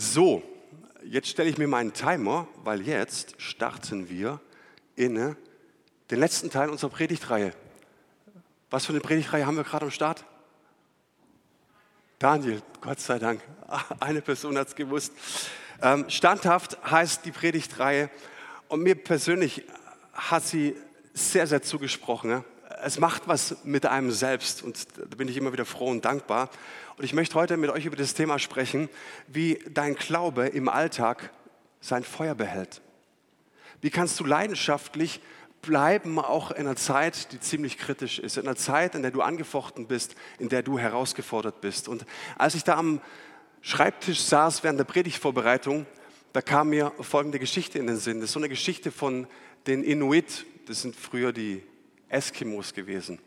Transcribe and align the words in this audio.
So, 0.00 0.44
jetzt 1.02 1.26
stelle 1.26 1.50
ich 1.50 1.58
mir 1.58 1.66
meinen 1.66 1.92
Timer, 1.92 2.46
weil 2.62 2.82
jetzt 2.82 3.34
starten 3.42 4.08
wir 4.08 4.40
in 4.94 5.34
den 6.08 6.20
letzten 6.20 6.50
Teil 6.50 6.70
unserer 6.70 6.90
Predigtreihe. 6.90 7.52
Was 8.70 8.86
für 8.86 8.92
eine 8.92 9.00
Predigtreihe 9.00 9.44
haben 9.44 9.56
wir 9.56 9.64
gerade 9.64 9.86
am 9.86 9.90
Start? 9.90 10.24
Daniel, 12.20 12.62
Gott 12.80 13.00
sei 13.00 13.18
Dank, 13.18 13.40
eine 13.98 14.22
Person 14.22 14.56
hat 14.56 14.68
es 14.68 14.76
gewusst. 14.76 15.12
Ähm, 15.82 16.08
standhaft 16.08 16.78
heißt 16.88 17.24
die 17.24 17.32
Predigtreihe 17.32 18.08
und 18.68 18.84
mir 18.84 18.94
persönlich 18.94 19.64
hat 20.12 20.44
sie 20.44 20.76
sehr, 21.12 21.48
sehr 21.48 21.62
zugesprochen. 21.62 22.44
Es 22.82 22.98
macht 22.98 23.26
was 23.26 23.64
mit 23.64 23.86
einem 23.86 24.10
selbst 24.10 24.62
und 24.62 24.86
da 24.96 25.16
bin 25.16 25.28
ich 25.28 25.36
immer 25.36 25.52
wieder 25.52 25.64
froh 25.64 25.90
und 25.90 26.04
dankbar. 26.04 26.50
Und 26.96 27.04
ich 27.04 27.12
möchte 27.12 27.34
heute 27.34 27.56
mit 27.56 27.70
euch 27.70 27.86
über 27.86 27.96
das 27.96 28.14
Thema 28.14 28.38
sprechen, 28.38 28.88
wie 29.26 29.62
dein 29.70 29.94
Glaube 29.94 30.46
im 30.46 30.68
Alltag 30.68 31.30
sein 31.80 32.04
Feuer 32.04 32.34
behält. 32.34 32.82
Wie 33.80 33.90
kannst 33.90 34.18
du 34.20 34.24
leidenschaftlich 34.24 35.20
bleiben, 35.62 36.18
auch 36.18 36.50
in 36.50 36.66
einer 36.66 36.76
Zeit, 36.76 37.32
die 37.32 37.40
ziemlich 37.40 37.78
kritisch 37.78 38.18
ist, 38.18 38.36
in 38.36 38.46
einer 38.46 38.56
Zeit, 38.56 38.94
in 38.94 39.02
der 39.02 39.10
du 39.10 39.22
angefochten 39.22 39.86
bist, 39.86 40.14
in 40.38 40.48
der 40.48 40.62
du 40.62 40.78
herausgefordert 40.78 41.60
bist. 41.60 41.88
Und 41.88 42.04
als 42.36 42.54
ich 42.54 42.64
da 42.64 42.76
am 42.76 43.00
Schreibtisch 43.60 44.20
saß 44.20 44.62
während 44.62 44.78
der 44.78 44.84
Predigtvorbereitung, 44.84 45.86
da 46.32 46.42
kam 46.42 46.70
mir 46.70 46.92
folgende 47.00 47.40
Geschichte 47.40 47.78
in 47.78 47.88
den 47.88 47.96
Sinn. 47.96 48.20
Das 48.20 48.30
ist 48.30 48.34
so 48.34 48.40
eine 48.40 48.48
Geschichte 48.48 48.92
von 48.92 49.26
den 49.66 49.82
Inuit, 49.82 50.46
das 50.66 50.82
sind 50.82 50.94
früher 50.94 51.32
die 51.32 51.62
Eskimos 52.08 52.74
gewesen. 52.74 53.18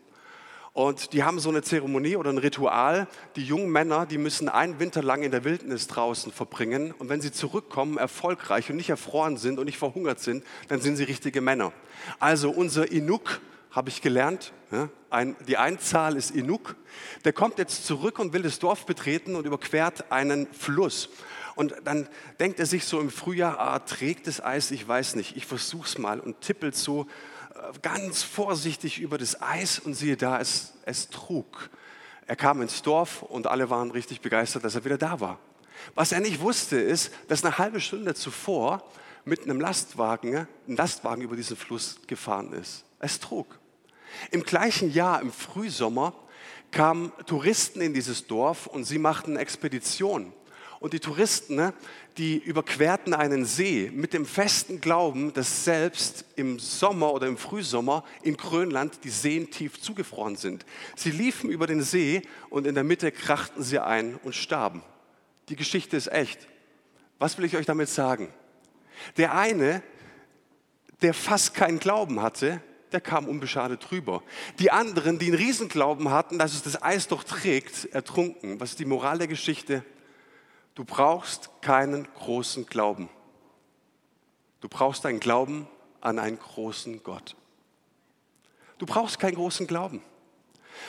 Und 0.74 1.12
die 1.12 1.22
haben 1.22 1.38
so 1.38 1.50
eine 1.50 1.62
Zeremonie 1.62 2.16
oder 2.16 2.30
ein 2.30 2.38
Ritual. 2.38 3.06
Die 3.36 3.44
jungen 3.44 3.70
Männer, 3.70 4.06
die 4.06 4.16
müssen 4.16 4.48
einen 4.48 4.80
Winter 4.80 5.02
lang 5.02 5.22
in 5.22 5.30
der 5.30 5.44
Wildnis 5.44 5.86
draußen 5.86 6.32
verbringen. 6.32 6.92
Und 6.92 7.10
wenn 7.10 7.20
sie 7.20 7.30
zurückkommen, 7.30 7.98
erfolgreich 7.98 8.70
und 8.70 8.76
nicht 8.76 8.88
erfroren 8.88 9.36
sind 9.36 9.58
und 9.58 9.66
nicht 9.66 9.76
verhungert 9.76 10.20
sind, 10.20 10.44
dann 10.68 10.80
sind 10.80 10.96
sie 10.96 11.04
richtige 11.04 11.42
Männer. 11.42 11.72
Also 12.18 12.50
unser 12.50 12.90
Inuk, 12.90 13.40
habe 13.72 13.88
ich 13.88 14.02
gelernt, 14.02 14.52
ja, 14.70 14.90
ein, 15.08 15.34
die 15.48 15.56
Einzahl 15.56 16.16
ist 16.16 16.30
Inuk, 16.30 16.76
der 17.24 17.32
kommt 17.32 17.58
jetzt 17.58 17.86
zurück 17.86 18.18
und 18.18 18.34
will 18.34 18.42
das 18.42 18.58
Dorf 18.58 18.84
betreten 18.84 19.34
und 19.34 19.46
überquert 19.46 20.12
einen 20.12 20.46
Fluss. 20.52 21.08
Und 21.54 21.74
dann 21.84 22.06
denkt 22.38 22.60
er 22.60 22.66
sich 22.66 22.84
so 22.84 23.00
im 23.00 23.10
Frühjahr, 23.10 23.58
ah, 23.58 23.78
trägt 23.78 24.26
das 24.26 24.42
Eis, 24.42 24.70
ich 24.70 24.86
weiß 24.86 25.16
nicht, 25.16 25.36
ich 25.36 25.46
versuch's 25.46 25.98
mal 25.98 26.20
und 26.20 26.40
tippelt 26.40 26.76
so 26.76 27.06
ganz 27.82 28.22
vorsichtig 28.22 29.00
über 29.00 29.18
das 29.18 29.40
Eis 29.40 29.78
und 29.78 29.94
siehe 29.94 30.16
da, 30.16 30.40
es, 30.40 30.74
es 30.84 31.08
trug. 31.08 31.70
Er 32.26 32.36
kam 32.36 32.62
ins 32.62 32.82
Dorf 32.82 33.22
und 33.22 33.46
alle 33.46 33.70
waren 33.70 33.90
richtig 33.90 34.20
begeistert, 34.20 34.64
dass 34.64 34.74
er 34.74 34.84
wieder 34.84 34.98
da 34.98 35.20
war. 35.20 35.38
Was 35.94 36.12
er 36.12 36.20
nicht 36.20 36.40
wusste, 36.40 36.76
ist, 36.78 37.10
dass 37.28 37.44
eine 37.44 37.58
halbe 37.58 37.80
Stunde 37.80 38.14
zuvor 38.14 38.82
mit 39.24 39.44
einem 39.44 39.60
Lastwagen, 39.60 40.46
ein 40.68 40.76
Lastwagen 40.76 41.22
über 41.22 41.36
diesen 41.36 41.56
Fluss 41.56 42.00
gefahren 42.06 42.52
ist. 42.52 42.84
Es 42.98 43.20
trug. 43.20 43.58
Im 44.30 44.42
gleichen 44.42 44.92
Jahr, 44.92 45.20
im 45.20 45.32
Frühsommer, 45.32 46.14
kamen 46.70 47.12
Touristen 47.26 47.80
in 47.80 47.94
dieses 47.94 48.26
Dorf 48.26 48.66
und 48.66 48.84
sie 48.84 48.98
machten 48.98 49.36
Expeditionen. 49.36 50.32
Und 50.82 50.94
die 50.94 51.00
Touristen, 51.00 51.54
ne, 51.54 51.74
die 52.18 52.38
überquerten 52.38 53.14
einen 53.14 53.44
See 53.44 53.92
mit 53.94 54.12
dem 54.12 54.26
festen 54.26 54.80
Glauben, 54.80 55.32
dass 55.32 55.64
selbst 55.64 56.24
im 56.34 56.58
Sommer 56.58 57.12
oder 57.12 57.28
im 57.28 57.36
Frühsommer 57.36 58.02
in 58.22 58.36
Grönland 58.36 58.98
die 59.04 59.10
Seen 59.10 59.48
tief 59.48 59.80
zugefroren 59.80 60.34
sind. 60.34 60.66
Sie 60.96 61.12
liefen 61.12 61.50
über 61.50 61.68
den 61.68 61.82
See 61.82 62.22
und 62.50 62.66
in 62.66 62.74
der 62.74 62.82
Mitte 62.82 63.12
krachten 63.12 63.62
sie 63.62 63.78
ein 63.78 64.18
und 64.24 64.34
starben. 64.34 64.82
Die 65.50 65.54
Geschichte 65.54 65.96
ist 65.96 66.10
echt. 66.10 66.48
Was 67.20 67.38
will 67.38 67.44
ich 67.44 67.56
euch 67.56 67.66
damit 67.66 67.88
sagen? 67.88 68.34
Der 69.18 69.36
eine, 69.36 69.84
der 71.00 71.14
fast 71.14 71.54
keinen 71.54 71.78
Glauben 71.78 72.20
hatte, 72.20 72.60
der 72.90 73.00
kam 73.00 73.28
unbeschadet 73.28 73.88
drüber. 73.88 74.24
Die 74.58 74.72
anderen, 74.72 75.20
die 75.20 75.26
einen 75.26 75.36
Riesenglauben 75.36 76.10
hatten, 76.10 76.40
dass 76.40 76.54
es 76.54 76.64
das 76.64 76.82
Eis 76.82 77.06
doch 77.06 77.22
trägt, 77.22 77.84
ertrunken. 77.94 78.58
Was 78.58 78.70
ist 78.70 78.80
die 78.80 78.84
Moral 78.84 79.18
der 79.18 79.28
Geschichte? 79.28 79.84
Du 80.74 80.84
brauchst 80.84 81.50
keinen 81.60 82.06
großen 82.14 82.66
Glauben. 82.66 83.08
Du 84.60 84.68
brauchst 84.68 85.04
einen 85.04 85.20
Glauben 85.20 85.68
an 86.00 86.18
einen 86.18 86.38
großen 86.38 87.02
Gott. 87.02 87.36
Du 88.78 88.86
brauchst 88.86 89.18
keinen 89.18 89.34
großen 89.34 89.66
Glauben. 89.66 90.02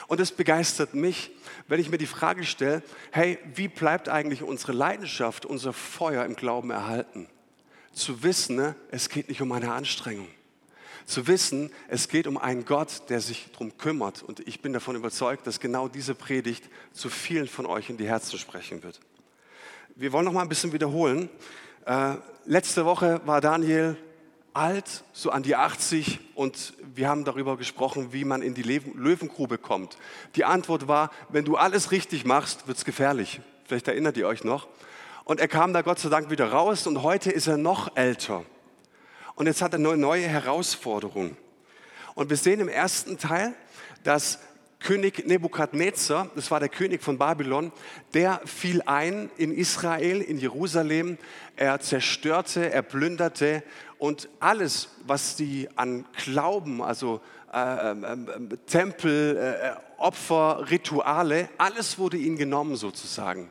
Und 0.08 0.20
es 0.20 0.32
begeistert 0.32 0.94
mich, 0.94 1.32
wenn 1.68 1.80
ich 1.80 1.90
mir 1.90 1.98
die 1.98 2.08
Frage 2.08 2.44
stelle, 2.46 2.82
hey, 3.12 3.38
wie 3.56 3.68
bleibt 3.68 4.10
eigentlich 4.10 4.42
unsere 4.42 4.72
Leidenschaft, 4.72 5.46
unser 5.46 5.74
Feuer 5.74 6.26
im 6.26 6.36
Glauben 6.36 6.72
erhalten? 6.72 7.28
Zu 7.92 8.24
wissen, 8.24 8.56
ne, 8.56 8.76
es 8.90 9.10
geht 9.10 9.30
nicht 9.30 9.42
um 9.42 9.52
eine 9.52 9.72
Anstrengung. 9.72 10.28
Zu 11.06 11.28
wissen, 11.28 11.72
es 11.90 12.08
geht 12.08 12.28
um 12.28 12.38
einen 12.38 12.66
Gott, 12.66 13.10
der 13.10 13.20
sich 13.20 13.50
darum 13.52 13.78
kümmert. 13.78 14.24
Und 14.24 14.40
ich 14.48 14.62
bin 14.62 14.72
davon 14.72 14.96
überzeugt, 14.96 15.46
dass 15.46 15.60
genau 15.60 15.90
diese 15.90 16.16
Predigt 16.16 16.70
zu 16.94 17.10
vielen 17.10 17.48
von 17.48 17.66
euch 17.66 17.90
in 17.90 17.98
die 17.98 18.08
Herzen 18.08 18.40
sprechen 18.40 18.84
wird. 18.84 19.00
Wir 19.96 20.12
wollen 20.12 20.26
noch 20.26 20.34
mal 20.34 20.42
ein 20.42 20.50
bisschen 20.50 20.74
wiederholen. 20.74 21.30
Äh, 21.86 22.16
letzte 22.46 22.84
Woche 22.84 23.22
war 23.26 23.42
Daniel 23.42 23.96
alt, 24.52 25.04
so 25.14 25.30
an 25.30 25.44
die 25.44 25.56
80 25.56 26.20
und 26.34 26.74
wir 26.96 27.08
haben 27.08 27.26
darüber 27.26 27.58
gesprochen, 27.58 28.12
wie 28.12 28.26
man 28.26 28.42
in 28.42 28.56
die 28.56 28.64
Löwengrube 28.64 29.60
kommt. 29.60 30.00
Die 30.36 30.46
Antwort 30.46 30.88
war, 30.88 31.12
wenn 31.30 31.46
du 31.46 31.58
alles 31.58 31.92
richtig 31.92 32.26
machst, 32.26 32.68
wird 32.68 32.80
es 32.80 32.86
gefährlich. 32.86 33.40
Vielleicht 33.66 33.88
erinnert 33.88 34.18
ihr 34.18 34.28
euch 34.28 34.44
noch. 34.44 34.68
Und 35.26 35.40
er 35.40 35.48
kam 35.48 35.74
da 35.74 35.84
Gott 35.84 36.00
sei 36.00 36.10
Dank 36.10 36.32
wieder 36.32 36.52
raus 36.52 36.88
und 36.88 37.04
heute 37.04 37.32
ist 37.32 37.46
er 37.46 37.58
noch 37.58 37.96
älter. 37.96 38.44
Und 39.36 39.46
jetzt 39.46 39.62
hat 39.62 39.74
er 39.74 39.80
eine 39.80 39.96
neue 39.96 40.26
Herausforderung. 40.26 41.38
Und 42.16 42.32
wir 42.32 42.38
sehen 42.38 42.60
im 42.62 42.68
ersten 42.68 43.20
Teil, 43.20 43.54
dass 44.04 44.40
König 44.84 45.26
Nebukadnezar, 45.26 46.30
das 46.36 46.52
war 46.52 46.60
der 46.60 46.68
König 46.68 47.02
von 47.02 47.18
Babylon, 47.18 47.72
der 48.14 48.42
fiel 48.44 48.82
ein 48.86 49.32
in 49.38 49.54
Israel, 49.54 50.20
in 50.20 50.38
Jerusalem. 50.38 51.18
Er 51.56 51.80
zerstörte, 51.80 52.70
er 52.70 52.82
plünderte 52.82 53.64
und 53.98 54.28
alles, 54.42 54.90
was 55.08 55.38
sie 55.38 55.70
an 55.78 56.06
Glauben, 56.26 56.84
also 56.84 57.22
äh, 57.54 57.92
äh, 57.92 58.18
Tempel, 58.68 59.38
äh, 59.38 60.02
Opfer, 60.02 60.70
Rituale, 60.70 61.48
alles 61.58 61.98
wurde 61.98 62.18
ihnen 62.18 62.38
genommen 62.38 62.76
sozusagen. 62.76 63.50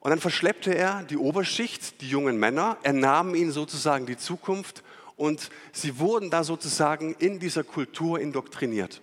Und 0.00 0.10
dann 0.10 0.20
verschleppte 0.20 0.74
er 0.74 1.02
die 1.04 1.16
Oberschicht, 1.16 2.02
die 2.02 2.08
jungen 2.10 2.38
Männer, 2.38 2.76
er 2.82 2.92
nahm 2.92 3.34
ihnen 3.34 3.52
sozusagen 3.52 4.04
die 4.04 4.18
Zukunft 4.18 4.82
und 5.16 5.50
sie 5.72 5.98
wurden 5.98 6.28
da 6.28 6.44
sozusagen 6.44 7.14
in 7.18 7.38
dieser 7.38 7.64
Kultur 7.64 8.20
indoktriniert. 8.20 9.00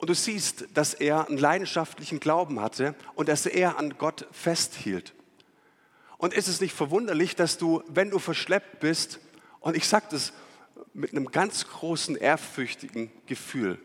Und 0.00 0.08
du 0.08 0.14
siehst, 0.14 0.64
dass 0.72 0.94
er 0.94 1.28
einen 1.28 1.36
leidenschaftlichen 1.36 2.20
Glauben 2.20 2.58
hatte 2.62 2.94
und 3.16 3.28
dass 3.28 3.44
er 3.44 3.76
an 3.76 3.98
Gott 3.98 4.26
festhielt. 4.32 5.12
Und 6.16 6.32
ist 6.32 6.48
es 6.48 6.62
nicht 6.62 6.74
verwunderlich, 6.74 7.36
dass 7.36 7.58
du, 7.58 7.82
wenn 7.86 8.08
du 8.08 8.18
verschleppt 8.18 8.80
bist, 8.80 9.20
und 9.60 9.76
ich 9.76 9.86
sage 9.86 10.06
das 10.10 10.32
mit 10.94 11.10
einem 11.10 11.26
ganz 11.26 11.68
großen, 11.68 12.16
ehrfürchtigen 12.16 13.12
Gefühl, 13.26 13.78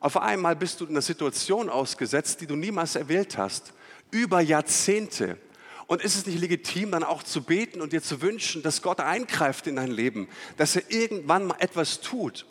auf 0.00 0.18
einmal 0.18 0.54
bist 0.54 0.80
du 0.80 0.84
in 0.84 0.90
einer 0.90 1.00
Situation 1.00 1.70
ausgesetzt, 1.70 2.42
die 2.42 2.46
du 2.46 2.54
niemals 2.54 2.94
erwählt 2.94 3.38
hast, 3.38 3.72
über 4.10 4.42
Jahrzehnte. 4.42 5.38
Und 5.86 6.02
ist 6.02 6.16
es 6.16 6.26
nicht 6.26 6.40
legitim, 6.40 6.90
dann 6.90 7.04
auch 7.04 7.22
zu 7.22 7.42
beten 7.42 7.80
und 7.80 7.94
dir 7.94 8.02
zu 8.02 8.20
wünschen, 8.20 8.62
dass 8.62 8.82
Gott 8.82 9.00
eingreift 9.00 9.66
in 9.66 9.76
dein 9.76 9.90
Leben, 9.92 10.28
dass 10.58 10.76
er 10.76 10.90
irgendwann 10.90 11.46
mal 11.46 11.56
etwas 11.58 12.00
tut? 12.02 12.44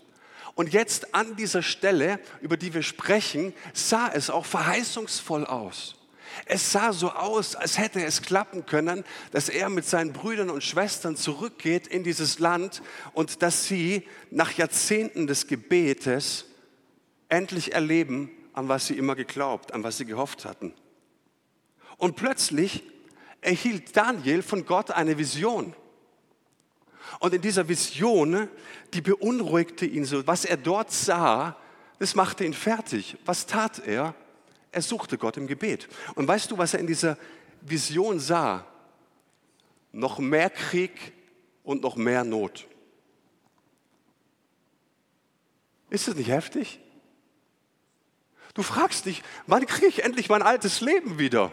Und 0.56 0.74
jetzt 0.74 1.14
an 1.16 1.36
dieser 1.36 1.64
Stelle, 1.64 2.20
über 2.42 2.58
die 2.58 2.74
wir 2.74 2.84
sprechen, 2.84 3.54
sah 3.74 4.10
es 4.10 4.30
auch 4.30 4.46
verheißungsvoll 4.46 5.46
aus. 5.46 5.96
Es 6.46 6.72
sah 6.72 6.94
so 6.94 7.12
aus, 7.12 7.56
als 7.56 7.78
hätte 7.78 8.04
es 8.04 8.22
klappen 8.22 8.66
können, 8.66 9.04
dass 9.32 9.50
er 9.50 9.70
mit 9.70 9.86
seinen 9.86 10.14
Brüdern 10.14 10.50
und 10.50 10.64
Schwestern 10.64 11.16
zurückgeht 11.16 11.88
in 11.88 12.04
dieses 12.04 12.40
Land 12.40 12.82
und 13.14 13.42
dass 13.42 13.68
sie 13.68 14.08
nach 14.30 14.52
Jahrzehnten 14.54 15.28
des 15.28 15.48
Gebetes 15.48 16.46
endlich 17.30 17.74
erleben, 17.74 18.32
an 18.54 18.68
was 18.68 18.88
sie 18.88 18.98
immer 18.98 19.16
geglaubt, 19.16 19.74
an 19.74 19.84
was 19.84 19.98
sie 19.98 20.06
gehofft 20.06 20.46
hatten. 20.46 20.74
Und 21.98 22.16
plötzlich 22.16 22.84
erhielt 23.42 23.96
Daniel 23.96 24.42
von 24.44 24.66
Gott 24.66 24.92
eine 24.92 25.18
Vision. 25.18 25.76
Und 27.20 27.34
in 27.34 27.42
dieser 27.42 27.68
Vision, 27.68 28.48
die 28.94 29.02
beunruhigte 29.02 29.86
ihn 29.86 30.06
so. 30.06 30.26
Was 30.28 30.46
er 30.46 30.58
dort 30.58 30.92
sah, 30.92 31.58
das 32.00 32.16
machte 32.16 32.46
ihn 32.46 32.54
fertig. 32.54 33.18
Was 33.26 33.46
tat 33.46 33.80
er? 33.86 34.16
Er 34.72 34.82
suchte 34.82 35.18
Gott 35.18 35.38
im 35.38 35.48
Gebet. 35.48 35.88
Und 36.16 36.28
weißt 36.28 36.50
du, 36.50 36.58
was 36.58 36.74
er 36.74 36.80
in 36.80 36.88
dieser 36.88 37.18
Vision 37.62 38.20
sah? 38.20 38.66
Noch 39.92 40.20
mehr 40.20 40.50
Krieg 40.50 41.14
und 41.64 41.84
noch 41.84 41.96
mehr 41.96 42.24
Not. 42.24 42.68
Ist 45.90 46.08
das 46.08 46.16
nicht 46.16 46.30
heftig? 46.30 46.80
Du 48.54 48.64
fragst 48.64 49.06
dich, 49.06 49.24
wann 49.48 49.66
kriege 49.66 49.88
ich 49.88 50.04
endlich 50.04 50.30
mein 50.30 50.42
altes 50.42 50.82
Leben 50.82 51.20
wieder? 51.20 51.52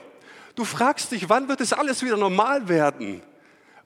Du 0.54 0.64
fragst 0.64 1.12
dich, 1.12 1.28
wann 1.28 1.48
wird 1.48 1.60
es 1.60 1.72
alles 1.72 2.02
wieder 2.02 2.16
normal 2.16 2.68
werden? 2.68 3.22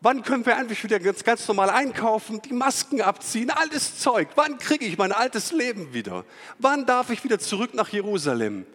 Wann 0.04 0.24
können 0.24 0.44
wir 0.44 0.56
endlich 0.56 0.82
wieder 0.82 0.98
ganz, 0.98 1.22
ganz 1.22 1.46
normal 1.46 1.70
einkaufen, 1.70 2.42
die 2.42 2.52
Masken 2.52 3.00
abziehen, 3.00 3.50
alles 3.50 4.00
Zeug? 4.00 4.30
Wann 4.34 4.58
kriege 4.58 4.84
ich 4.84 4.98
mein 4.98 5.12
altes 5.12 5.52
Leben 5.52 5.94
wieder? 5.94 6.24
Wann 6.58 6.86
darf 6.86 7.10
ich 7.10 7.22
wieder 7.22 7.38
zurück 7.38 7.72
nach 7.72 7.88
Jerusalem? 7.88 8.66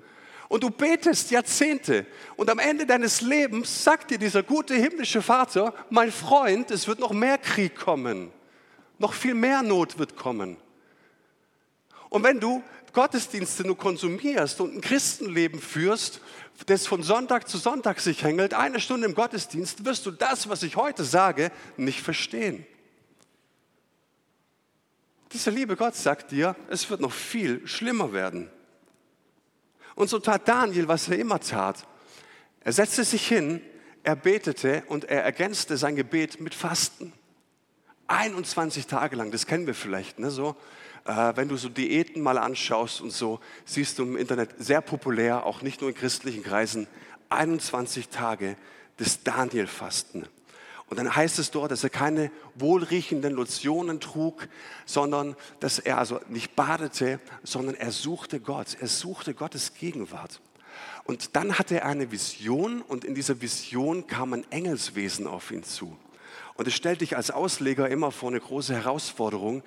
Und 0.48 0.64
du 0.64 0.70
betest 0.70 1.30
Jahrzehnte 1.30 2.06
und 2.38 2.50
am 2.50 2.60
Ende 2.60 2.86
deines 2.86 3.20
Lebens 3.20 3.84
sagt 3.84 4.12
dir 4.12 4.18
dieser 4.18 4.42
gute 4.42 4.76
himmlische 4.76 5.22
Vater, 5.22 5.74
mein 5.90 6.14
Freund, 6.14 6.72
es 6.72 6.88
wird 6.88 7.00
noch 7.00 7.12
mehr 7.12 7.38
Krieg 7.38 7.76
kommen, 7.76 8.32
noch 8.98 9.12
viel 9.12 9.34
mehr 9.34 9.62
Not 9.64 10.00
wird 10.00 10.16
kommen. 10.16 10.56
Und 12.08 12.24
wenn 12.24 12.40
du 12.40 12.64
Gottesdienste 12.98 13.62
nur 13.62 13.78
konsumierst 13.78 14.60
und 14.60 14.74
ein 14.74 14.82
Christenleben 14.82 15.62
führst, 15.62 16.20
das 16.66 16.88
von 16.88 17.04
Sonntag 17.04 17.48
zu 17.48 17.60
Sonntag 17.60 18.00
sich 18.00 18.24
hängelt, 18.24 18.56
eine 18.56 18.80
Stunde 18.80 19.06
im 19.06 19.14
Gottesdienst, 19.14 19.86
wirst 19.86 20.08
du 20.08 20.10
das, 20.10 20.50
was 20.50 20.64
ich 20.64 20.78
heute 20.78 21.04
sage, 21.04 21.52
nicht 21.78 22.02
verstehen. 22.02 22.66
Dieser 25.32 25.52
liebe 25.52 25.76
Gott 25.76 25.96
sagt 25.96 26.32
dir, 26.32 26.56
es 26.72 26.90
wird 26.90 27.00
noch 27.00 27.12
viel 27.12 27.68
schlimmer 27.68 28.14
werden. 28.14 28.50
Und 29.94 30.10
so 30.10 30.18
tat 30.18 30.48
Daniel, 30.48 30.88
was 30.88 31.08
er 31.08 31.20
immer 31.20 31.40
tat. 31.40 31.86
Er 32.62 32.74
setzte 32.74 33.04
sich 33.04 33.28
hin, 33.28 33.62
er 34.02 34.16
betete 34.16 34.82
und 34.88 35.04
er 35.04 35.24
ergänzte 35.24 35.78
sein 35.78 35.96
Gebet 35.96 36.42
mit 36.42 36.56
Fasten. 36.56 37.14
21 38.08 38.88
Tage 38.88 39.16
lang, 39.16 39.30
das 39.30 39.46
kennen 39.46 39.68
wir 39.68 39.76
vielleicht, 39.76 40.18
ne, 40.18 40.32
so 40.32 40.56
wenn 41.08 41.48
du 41.48 41.56
so 41.56 41.70
Diäten 41.70 42.22
mal 42.22 42.38
anschaust 42.38 43.00
und 43.02 43.12
so, 43.12 43.40
siehst 43.66 43.98
du 43.98 44.04
im 44.04 44.18
Internet 44.18 44.50
sehr 44.60 44.82
populär, 44.82 45.46
auch 45.46 45.62
nicht 45.62 45.80
nur 45.80 45.90
in 45.90 45.96
christlichen 45.96 46.44
Kreisen, 46.44 46.88
21 47.30 48.10
Tage 48.10 48.58
des 49.00 49.24
Daniel-Fasten. 49.24 50.28
Und 50.90 50.98
dann 50.98 51.16
heißt 51.16 51.40
es 51.40 51.52
dort, 51.52 51.72
dass 51.72 51.84
er 51.84 51.90
keine 51.90 52.32
wohlriechenden 52.56 53.34
Lotionen 53.34 54.00
trug, 54.00 54.48
sondern 54.86 55.36
dass 55.60 55.80
er 55.80 55.98
also 55.98 56.20
nicht 56.30 56.56
badete, 56.56 57.20
sondern 57.44 57.76
er 57.76 57.92
suchte 57.92 58.40
Gott. 58.40 58.78
Er 58.80 58.88
suchte 58.88 59.34
Gottes 59.34 59.74
Gegenwart. 59.74 60.40
Und 61.04 61.36
dann 61.36 61.60
hatte 61.60 61.82
er 61.82 61.86
eine 61.86 62.12
Vision 62.12 62.82
und 62.82 63.04
in 63.04 63.16
dieser 63.16 63.42
Vision 63.42 64.08
kam 64.08 64.34
ein 64.34 64.50
Engelswesen 64.50 65.28
auf 65.28 65.52
ihn 65.52 65.64
zu. 65.64 65.98
Und 66.56 66.68
es 66.68 66.74
stellt 66.74 67.02
dich 67.02 67.16
als 67.16 67.32
Ausleger 67.32 67.90
immer 67.90 68.12
vor 68.12 68.30
eine 68.30 68.40
große 68.40 68.74
Herausforderung, 68.74 69.64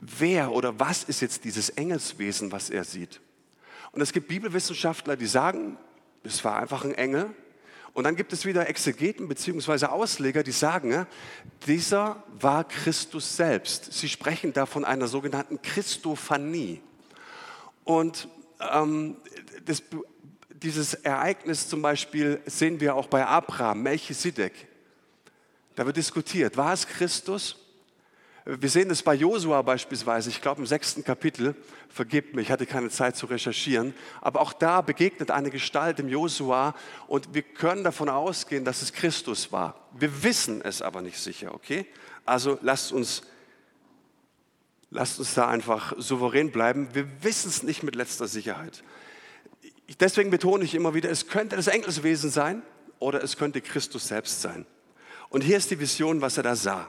wer 0.00 0.52
oder 0.52 0.78
was 0.78 1.04
ist 1.04 1.20
jetzt 1.20 1.44
dieses 1.44 1.70
Engelswesen, 1.70 2.52
was 2.52 2.70
er 2.70 2.84
sieht. 2.84 3.20
Und 3.92 4.00
es 4.00 4.12
gibt 4.12 4.28
Bibelwissenschaftler, 4.28 5.16
die 5.16 5.26
sagen, 5.26 5.78
es 6.22 6.44
war 6.44 6.56
einfach 6.56 6.84
ein 6.84 6.94
Engel. 6.94 7.34
Und 7.94 8.04
dann 8.04 8.14
gibt 8.14 8.34
es 8.34 8.44
wieder 8.44 8.68
Exegeten 8.68 9.26
bzw. 9.26 9.86
Ausleger, 9.86 10.42
die 10.42 10.52
sagen, 10.52 11.06
dieser 11.66 12.22
war 12.38 12.64
Christus 12.64 13.36
selbst. 13.36 13.92
Sie 13.94 14.08
sprechen 14.08 14.52
da 14.52 14.66
von 14.66 14.84
einer 14.84 15.06
sogenannten 15.06 15.62
Christophanie. 15.62 16.82
Und 17.84 18.28
ähm, 18.60 19.16
das, 19.64 19.82
dieses 20.50 20.92
Ereignis 20.92 21.68
zum 21.68 21.80
Beispiel 21.80 22.40
sehen 22.44 22.80
wir 22.80 22.96
auch 22.96 23.06
bei 23.06 23.24
Abraham, 23.24 23.82
Melchisedek. 23.82 24.52
Da 25.74 25.86
wird 25.86 25.96
diskutiert, 25.96 26.56
war 26.56 26.72
es 26.72 26.86
Christus? 26.86 27.65
Wir 28.48 28.68
sehen 28.68 28.88
es 28.90 29.02
bei 29.02 29.12
Josua 29.12 29.60
beispielsweise, 29.62 30.30
ich 30.30 30.40
glaube 30.40 30.60
im 30.60 30.68
sechsten 30.68 31.02
Kapitel, 31.02 31.56
vergebt 31.88 32.36
mir, 32.36 32.42
ich 32.42 32.52
hatte 32.52 32.64
keine 32.64 32.90
Zeit 32.90 33.16
zu 33.16 33.26
recherchieren, 33.26 33.92
aber 34.20 34.40
auch 34.40 34.52
da 34.52 34.82
begegnet 34.82 35.32
eine 35.32 35.50
Gestalt 35.50 35.98
im 35.98 36.08
Josua 36.08 36.76
und 37.08 37.34
wir 37.34 37.42
können 37.42 37.82
davon 37.82 38.08
ausgehen, 38.08 38.64
dass 38.64 38.82
es 38.82 38.92
Christus 38.92 39.50
war. 39.50 39.88
Wir 39.98 40.22
wissen 40.22 40.62
es 40.62 40.80
aber 40.80 41.02
nicht 41.02 41.18
sicher, 41.18 41.52
okay? 41.54 41.86
Also 42.24 42.56
lasst 42.62 42.92
uns, 42.92 43.22
lasst 44.90 45.18
uns 45.18 45.34
da 45.34 45.48
einfach 45.48 45.94
souverän 45.98 46.52
bleiben. 46.52 46.90
Wir 46.92 47.24
wissen 47.24 47.48
es 47.48 47.64
nicht 47.64 47.82
mit 47.82 47.96
letzter 47.96 48.28
Sicherheit. 48.28 48.84
Deswegen 49.98 50.30
betone 50.30 50.62
ich 50.62 50.76
immer 50.76 50.94
wieder, 50.94 51.10
es 51.10 51.26
könnte 51.26 51.56
das 51.56 51.66
Engelswesen 51.66 52.30
sein 52.30 52.62
oder 53.00 53.24
es 53.24 53.36
könnte 53.36 53.60
Christus 53.60 54.06
selbst 54.06 54.40
sein. 54.40 54.66
Und 55.30 55.42
hier 55.42 55.56
ist 55.56 55.72
die 55.72 55.80
Vision, 55.80 56.20
was 56.20 56.36
er 56.36 56.44
da 56.44 56.54
sah. 56.54 56.88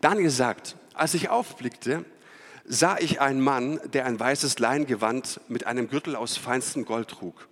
Daniel 0.00 0.30
sagt, 0.30 0.76
als 0.94 1.14
ich 1.14 1.28
aufblickte, 1.28 2.04
sah 2.64 2.98
ich 2.98 3.20
einen 3.20 3.40
Mann, 3.40 3.80
der 3.92 4.06
ein 4.06 4.18
weißes 4.18 4.58
Leingewand 4.58 5.40
mit 5.48 5.66
einem 5.66 5.88
Gürtel 5.88 6.16
aus 6.16 6.36
feinstem 6.36 6.84
Gold 6.84 7.08
trug. 7.08 7.48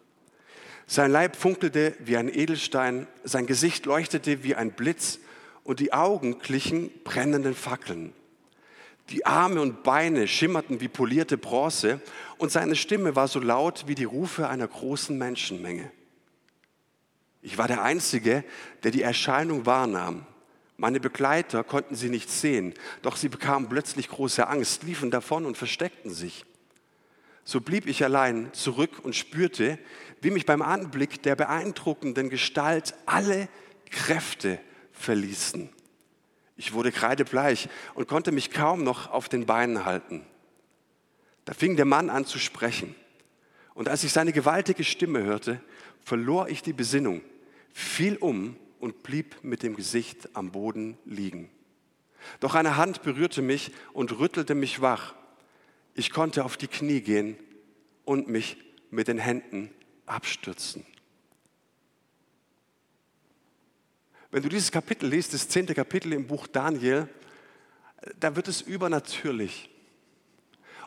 Sein 0.87 1.11
Leib 1.11 1.37
funkelte 1.37 1.95
wie 2.01 2.17
ein 2.17 2.29
Edelstein, 2.29 3.07
sein 3.23 3.47
Gesicht 3.47 3.87
leuchtete 3.87 4.43
wie 4.45 4.55
ein 4.55 4.73
Blitz 4.73 5.19
und 5.63 5.81
die 5.81 5.93
Augen 5.93 6.39
glichen 6.41 6.91
brennenden 7.05 7.55
Fackeln. 7.55 8.13
Die 9.11 9.27
Arme 9.27 9.61
und 9.61 9.83
Beine 9.83 10.29
schimmerten 10.29 10.81
wie 10.81 10.89
polierte 10.89 11.39
Bronze 11.39 12.01
und 12.39 12.51
seine 12.51 12.77
Stimme 12.77 13.17
war 13.17 13.29
so 13.29 13.41
laut 13.41 13.85
wie 13.87 13.95
die 13.95 14.05
Rufe 14.05 14.49
einer 14.49 14.67
großen 14.67 15.17
Menschenmenge. 15.17 15.91
Ich 17.43 17.59
war 17.59 17.69
der 17.69 17.83
Einzige, 17.83 18.45
der 18.83 18.91
die 18.91 19.03
Erscheinung 19.03 19.67
wahrnahm. 19.67 20.27
Meine 20.77 20.99
Begleiter 20.99 21.63
konnten 21.63 21.95
sie 21.95 22.09
nicht 22.09 22.31
sehen, 22.31 22.75
doch 23.03 23.17
sie 23.17 23.29
bekamen 23.29 23.69
plötzlich 23.69 24.09
große 24.09 24.47
Angst, 24.49 24.83
liefen 24.83 25.11
davon 25.11 25.47
und 25.47 25.57
versteckten 25.57 26.13
sich. 26.13 26.45
So 27.45 27.61
blieb 27.61 27.87
ich 27.87 28.03
allein 28.03 28.53
zurück 28.55 29.01
und 29.03 29.15
spürte, 29.15 29.79
wie 30.21 30.31
mich 30.31 30.47
beim 30.47 30.63
Anblick 30.63 31.23
der 31.23 31.37
beeindruckenden 31.37 32.31
Gestalt 32.31 32.95
alle 33.07 33.49
Kräfte 33.91 34.59
verließen. 34.93 35.69
Ich 36.57 36.73
wurde 36.73 36.91
kreidebleich 36.91 37.69
und 37.95 38.09
konnte 38.09 38.33
mich 38.33 38.51
kaum 38.51 38.83
noch 38.83 39.11
auf 39.11 39.29
den 39.29 39.47
Beinen 39.47 39.85
halten. 39.85 40.25
Da 41.45 41.53
fing 41.53 41.77
der 41.77 41.85
Mann 41.85 42.11
an 42.11 42.25
zu 42.25 42.39
sprechen. 42.39 42.95
Und 43.75 43.89
als 43.89 44.05
ich 44.05 44.13
seine 44.13 44.33
gewaltige 44.33 44.85
Stimme 44.85 45.23
hörte, 45.23 45.61
verlor 46.03 46.49
ich 46.49 46.63
die 46.63 46.73
Besinnung, 46.73 47.21
fiel 47.73 48.17
um 48.17 48.57
und 48.85 49.03
blieb 49.03 49.43
mit 49.43 49.63
dem 49.63 49.77
Gesicht 49.77 50.37
am 50.37 50.53
Boden 50.53 50.99
liegen. 51.07 51.49
Doch 52.41 52.55
eine 52.55 52.77
Hand 52.77 53.03
berührte 53.03 53.41
mich 53.41 53.73
und 53.95 54.19
rüttelte 54.19 54.55
mich 54.55 54.83
wach. 54.83 55.15
Ich 55.95 56.11
konnte 56.11 56.45
auf 56.45 56.59
die 56.59 56.69
Knie 56.69 57.01
gehen 57.01 57.39
und 58.05 58.29
mich 58.29 58.59
mit 58.91 59.09
den 59.09 59.17
Händen 59.17 59.71
abstürzen. 60.05 60.85
Wenn 64.31 64.43
du 64.43 64.51
dieses 64.51 64.71
Kapitel 64.71 65.09
liest, 65.09 65.33
das 65.33 65.49
zehnte 65.49 65.75
Kapitel 65.75 66.13
im 66.13 66.27
Buch 66.27 66.47
Daniel, 66.47 67.09
da 68.21 68.37
wird 68.37 68.49
es 68.49 68.61
übernatürlich. 68.61 69.71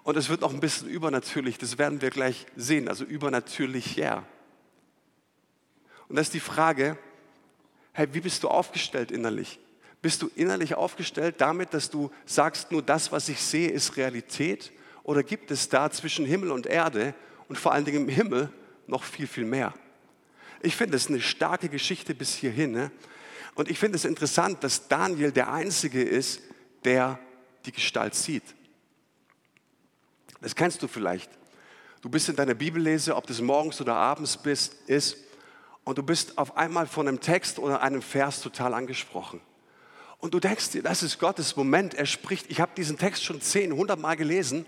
Und 0.03 0.17
es 0.17 0.29
wird 0.29 0.41
noch 0.41 0.53
ein 0.53 0.59
bisschen 0.59 0.87
übernatürlich, 0.87 1.57
das 1.57 1.79
werden 1.79 1.99
wir 2.03 2.11
gleich 2.11 2.45
sehen, 2.55 2.89
also 2.89 3.05
übernatürlich 3.05 3.95
ja. 3.95 4.23
Und 6.07 6.15
das 6.15 6.27
ist 6.27 6.35
die 6.35 6.39
Frage, 6.39 6.99
hey, 7.97 8.07
wie 8.11 8.19
bist 8.19 8.43
du 8.43 8.47
aufgestellt 8.47 9.09
innerlich? 9.09 9.59
Bist 10.03 10.21
du 10.21 10.29
innerlich 10.35 10.75
aufgestellt 10.75 11.37
damit, 11.39 11.73
dass 11.73 11.89
du 11.89 12.11
sagst, 12.27 12.71
nur 12.71 12.83
das, 12.83 13.11
was 13.11 13.27
ich 13.27 13.41
sehe, 13.41 13.71
ist 13.71 13.97
Realität? 13.97 14.71
Oder 15.01 15.23
gibt 15.23 15.49
es 15.49 15.67
da 15.67 15.89
zwischen 15.89 16.23
Himmel 16.23 16.51
und 16.51 16.67
Erde 16.67 17.15
und 17.47 17.57
vor 17.57 17.71
allen 17.71 17.85
Dingen 17.85 18.03
im 18.03 18.09
Himmel 18.09 18.53
noch 18.85 19.03
viel, 19.03 19.25
viel 19.25 19.45
mehr? 19.45 19.73
Ich 20.61 20.75
finde 20.75 20.95
es 20.95 21.07
eine 21.07 21.19
starke 21.19 21.69
Geschichte 21.69 22.13
bis 22.13 22.35
hierhin. 22.35 22.71
Ne? 22.71 22.91
Und 23.55 23.67
ich 23.67 23.79
finde 23.79 23.95
es 23.95 24.05
interessant, 24.05 24.63
dass 24.63 24.87
Daniel 24.87 25.31
der 25.31 25.51
Einzige 25.51 26.03
ist, 26.03 26.41
der 26.83 27.17
die 27.65 27.71
Gestalt 27.71 28.13
sieht. 28.13 28.43
Das 30.39 30.55
kennst 30.55 30.83
du 30.83 30.87
vielleicht. 30.87 31.31
Du 32.01 32.09
bist 32.09 32.29
in 32.29 32.35
deiner 32.35 32.53
Bibellese, 32.53 33.15
ob 33.15 33.25
das 33.25 33.41
morgens 33.41 33.81
oder 33.81 33.95
abends 33.95 34.37
bist, 34.37 34.75
ist, 34.85 35.17
und 35.87 35.97
du 35.97 36.03
bist 36.03 36.37
auf 36.37 36.57
einmal 36.57 36.85
von 36.85 37.07
einem 37.07 37.21
Text 37.21 37.59
oder 37.59 37.81
einem 37.81 38.01
Vers 38.01 38.41
total 38.41 38.73
angesprochen. 38.73 39.39
Und 40.17 40.33
du 40.33 40.41
denkst 40.41 40.71
dir, 40.71 40.83
das 40.83 41.01
ist 41.01 41.17
Gottes 41.17 41.55
Moment, 41.55 41.93
er 41.93 42.05
spricht. 42.05 42.51
Ich 42.51 42.59
habe 42.59 42.73
diesen 42.75 42.97
Text 42.97 43.23
schon 43.23 43.39
zehn, 43.39 43.71
hundert 43.71 43.97
Mal 43.97 44.17
gelesen, 44.17 44.65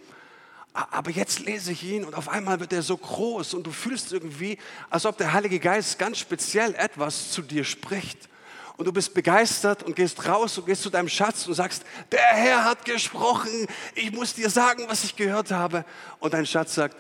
aber 0.72 1.12
jetzt 1.12 1.42
lese 1.42 1.74
ich 1.74 1.84
ihn 1.84 2.06
und 2.06 2.16
auf 2.16 2.30
einmal 2.30 2.62
wird 2.62 2.72
er 2.72 2.84
so 2.84 2.96
groß 2.96 3.54
und 3.54 3.68
du 3.68 3.72
fühlst 3.72 4.14
irgendwie, 4.14 4.58
als 4.90 5.06
ob 5.06 5.18
der 5.18 5.34
Heilige 5.34 5.60
Geist 5.60 6.00
ganz 6.00 6.20
speziell 6.20 6.74
etwas 6.76 7.32
zu 7.32 7.42
dir 7.42 7.66
spricht. 7.66 8.30
Und 8.78 8.86
du 8.86 8.94
bist 8.94 9.14
begeistert 9.14 9.84
und 9.84 9.98
gehst 9.98 10.26
raus 10.26 10.58
und 10.58 10.68
gehst 10.68 10.84
zu 10.84 10.90
deinem 10.90 11.10
Schatz 11.10 11.46
und 11.48 11.54
sagst, 11.54 11.84
der 12.14 12.22
Herr 12.22 12.64
hat 12.64 12.86
gesprochen, 12.86 13.68
ich 13.94 14.14
muss 14.14 14.36
dir 14.36 14.50
sagen, 14.50 14.86
was 14.88 15.04
ich 15.04 15.18
gehört 15.18 15.52
habe. 15.52 15.84
Und 16.20 16.34
dein 16.34 16.46
Schatz 16.46 16.76
sagt, 16.76 16.96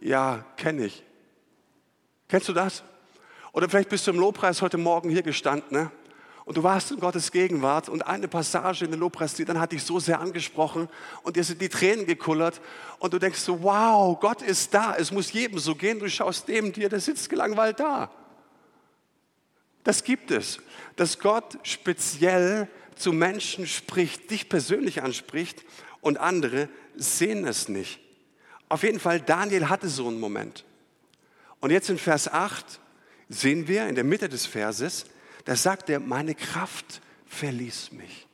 ja, 0.00 0.44
kenne 0.56 0.86
ich. 0.86 1.04
Kennst 2.26 2.48
du 2.48 2.52
das? 2.52 2.82
Oder 3.52 3.68
vielleicht 3.68 3.90
bist 3.90 4.06
du 4.06 4.12
im 4.12 4.18
Lobpreis 4.18 4.62
heute 4.62 4.78
Morgen 4.78 5.10
hier 5.10 5.22
gestanden 5.22 5.76
ne? 5.76 5.90
und 6.46 6.56
du 6.56 6.62
warst 6.62 6.90
in 6.90 6.98
Gottes 6.98 7.30
Gegenwart 7.30 7.90
und 7.90 8.06
eine 8.06 8.26
Passage 8.26 8.84
in 8.86 8.90
den 8.90 9.00
Lobpreis, 9.00 9.34
dann 9.34 9.60
hat 9.60 9.72
dich 9.72 9.84
so 9.84 10.00
sehr 10.00 10.20
angesprochen 10.20 10.88
und 11.22 11.36
dir 11.36 11.44
sind 11.44 11.60
die 11.60 11.68
Tränen 11.68 12.06
gekullert 12.06 12.60
und 12.98 13.12
du 13.12 13.18
denkst 13.18 13.40
so, 13.40 13.62
wow, 13.62 14.18
Gott 14.18 14.40
ist 14.40 14.72
da, 14.72 14.96
es 14.96 15.12
muss 15.12 15.32
jedem 15.32 15.58
so 15.58 15.74
gehen, 15.74 15.98
du 15.98 16.08
schaust 16.08 16.48
dem 16.48 16.72
dir, 16.72 16.88
der 16.88 17.00
sitzt 17.00 17.28
gelangweilt 17.28 17.78
da. 17.78 18.10
Das 19.84 20.02
gibt 20.02 20.30
es, 20.30 20.58
dass 20.96 21.18
Gott 21.18 21.58
speziell 21.62 22.68
zu 22.94 23.12
Menschen 23.12 23.66
spricht, 23.66 24.30
dich 24.30 24.48
persönlich 24.48 25.02
anspricht 25.02 25.62
und 26.00 26.18
andere 26.18 26.68
sehen 26.96 27.46
es 27.46 27.68
nicht. 27.68 28.00
Auf 28.70 28.82
jeden 28.82 29.00
Fall, 29.00 29.20
Daniel 29.20 29.68
hatte 29.68 29.88
so 29.88 30.08
einen 30.08 30.20
Moment. 30.20 30.64
Und 31.60 31.70
jetzt 31.70 31.90
in 31.90 31.98
Vers 31.98 32.32
8 32.32 32.80
sehen 33.34 33.68
wir 33.68 33.88
in 33.88 33.94
der 33.94 34.04
Mitte 34.04 34.28
des 34.28 34.46
Verses, 34.46 35.06
da 35.44 35.56
sagt 35.56 35.90
er, 35.90 36.00
meine 36.00 36.34
Kraft 36.34 37.00
verließ 37.26 37.92
mich. 37.92 38.26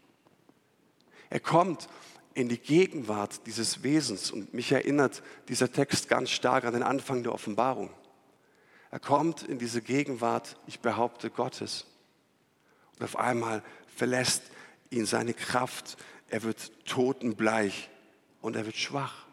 Er 1.31 1.40
kommt 1.40 1.88
in 2.35 2.49
die 2.49 2.59
Gegenwart 2.59 3.47
dieses 3.47 3.83
Wesens 3.83 4.31
und 4.31 4.55
mich 4.55 4.73
erinnert 4.73 5.23
dieser 5.49 5.73
Text 5.73 6.09
ganz 6.09 6.31
stark 6.31 6.64
an 6.64 6.73
den 6.73 6.83
Anfang 6.83 7.23
der 7.23 7.33
Offenbarung. 7.33 7.90
Er 8.90 9.00
kommt 9.00 9.43
in 9.43 9.59
diese 9.59 9.83
Gegenwart, 9.83 10.57
ich 10.67 10.81
behaupte, 10.81 11.31
Gottes. 11.31 11.87
Und 12.99 13.05
auf 13.05 13.17
einmal 13.17 13.62
verlässt 13.95 14.43
ihn 14.90 15.05
seine 15.05 15.35
Kraft. 15.35 15.97
Er 16.31 16.43
wird 16.43 16.73
totenbleich 16.87 17.90
und 18.40 18.57
er 18.57 18.64
wird 18.64 18.76
schwach. 18.76 19.26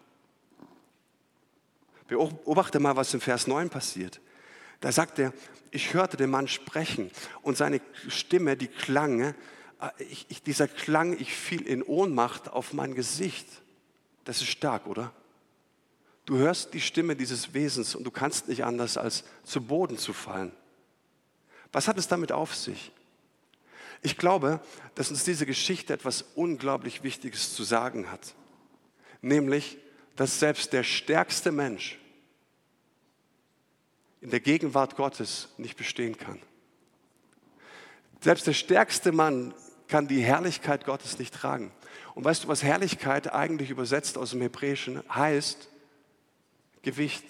Beobachte 2.07 2.79
mal, 2.79 2.95
was 2.95 3.13
im 3.13 3.21
Vers 3.21 3.47
9 3.47 3.69
passiert. 3.69 4.19
Da 4.81 4.91
sagt 4.91 5.19
er, 5.19 5.33
ich 5.75 5.93
hörte 5.93 6.17
den 6.17 6.29
Mann 6.29 6.47
sprechen 6.47 7.11
und 7.41 7.57
seine 7.57 7.81
Stimme, 8.07 8.55
die 8.55 8.67
klang, 8.67 9.21
äh, 9.21 9.33
ich, 9.99 10.25
ich, 10.29 10.41
dieser 10.41 10.67
Klang, 10.67 11.19
ich 11.19 11.33
fiel 11.33 11.61
in 11.67 11.83
Ohnmacht 11.83 12.49
auf 12.49 12.73
mein 12.73 12.95
Gesicht. 12.95 13.45
Das 14.23 14.41
ist 14.41 14.47
stark, 14.47 14.87
oder? 14.87 15.11
Du 16.25 16.37
hörst 16.37 16.73
die 16.73 16.81
Stimme 16.81 17.15
dieses 17.15 17.53
Wesens 17.53 17.93
und 17.93 18.03
du 18.03 18.11
kannst 18.11 18.47
nicht 18.47 18.63
anders, 18.63 18.97
als 18.97 19.25
zu 19.43 19.61
Boden 19.61 19.97
zu 19.97 20.13
fallen. 20.13 20.51
Was 21.71 21.87
hat 21.87 21.97
es 21.97 22.07
damit 22.07 22.31
auf 22.31 22.55
sich? 22.55 22.91
Ich 24.01 24.17
glaube, 24.17 24.61
dass 24.95 25.09
uns 25.09 25.23
diese 25.23 25.45
Geschichte 25.45 25.93
etwas 25.93 26.23
unglaublich 26.35 27.03
Wichtiges 27.03 27.53
zu 27.53 27.63
sagen 27.63 28.11
hat. 28.11 28.33
Nämlich, 29.21 29.77
dass 30.15 30.39
selbst 30.39 30.73
der 30.73 30.83
stärkste 30.83 31.51
Mensch 31.51 31.99
in 34.21 34.29
der 34.29 34.39
Gegenwart 34.39 34.95
Gottes 34.95 35.49
nicht 35.57 35.77
bestehen 35.77 36.17
kann. 36.17 36.39
Selbst 38.21 38.47
der 38.47 38.53
stärkste 38.53 39.11
Mann 39.11 39.53
kann 39.87 40.07
die 40.07 40.21
Herrlichkeit 40.21 40.85
Gottes 40.85 41.19
nicht 41.19 41.33
tragen. 41.33 41.71
Und 42.15 42.23
weißt 42.23 42.45
du, 42.45 42.47
was 42.47 42.63
Herrlichkeit 42.63 43.33
eigentlich 43.33 43.69
übersetzt 43.69 44.17
aus 44.17 44.31
dem 44.31 44.41
Hebräischen 44.41 45.03
heißt? 45.13 45.69
Gewicht. 46.81 47.25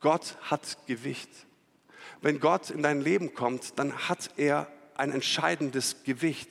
Gott 0.00 0.36
hat 0.42 0.78
Gewicht. 0.86 1.30
Wenn 2.20 2.40
Gott 2.40 2.70
in 2.70 2.82
dein 2.82 3.00
Leben 3.00 3.34
kommt, 3.34 3.78
dann 3.78 4.08
hat 4.08 4.30
er 4.36 4.68
ein 4.96 5.12
entscheidendes 5.12 6.02
Gewicht. 6.04 6.48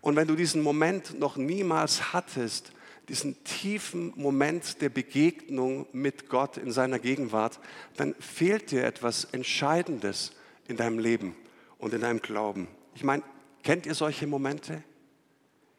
Und 0.00 0.16
wenn 0.16 0.28
du 0.28 0.36
diesen 0.36 0.62
Moment 0.62 1.18
noch 1.18 1.36
niemals 1.36 2.12
hattest, 2.12 2.72
diesen 3.08 3.42
tiefen 3.44 4.12
Moment 4.16 4.80
der 4.80 4.88
Begegnung 4.88 5.86
mit 5.92 6.28
Gott 6.28 6.56
in 6.56 6.72
seiner 6.72 6.98
Gegenwart, 6.98 7.60
dann 7.96 8.14
fehlt 8.16 8.70
dir 8.70 8.84
etwas 8.84 9.24
Entscheidendes 9.24 10.32
in 10.66 10.76
deinem 10.76 10.98
Leben 10.98 11.36
und 11.78 11.94
in 11.94 12.00
deinem 12.00 12.20
Glauben. 12.20 12.68
Ich 12.94 13.04
meine, 13.04 13.22
kennt 13.62 13.86
ihr 13.86 13.94
solche 13.94 14.26
Momente, 14.26 14.82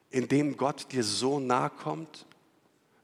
in 0.10 0.28
denen 0.28 0.56
Gott 0.56 0.92
dir 0.92 1.04
so 1.04 1.40
nahe 1.40 1.70
kommt, 1.70 2.26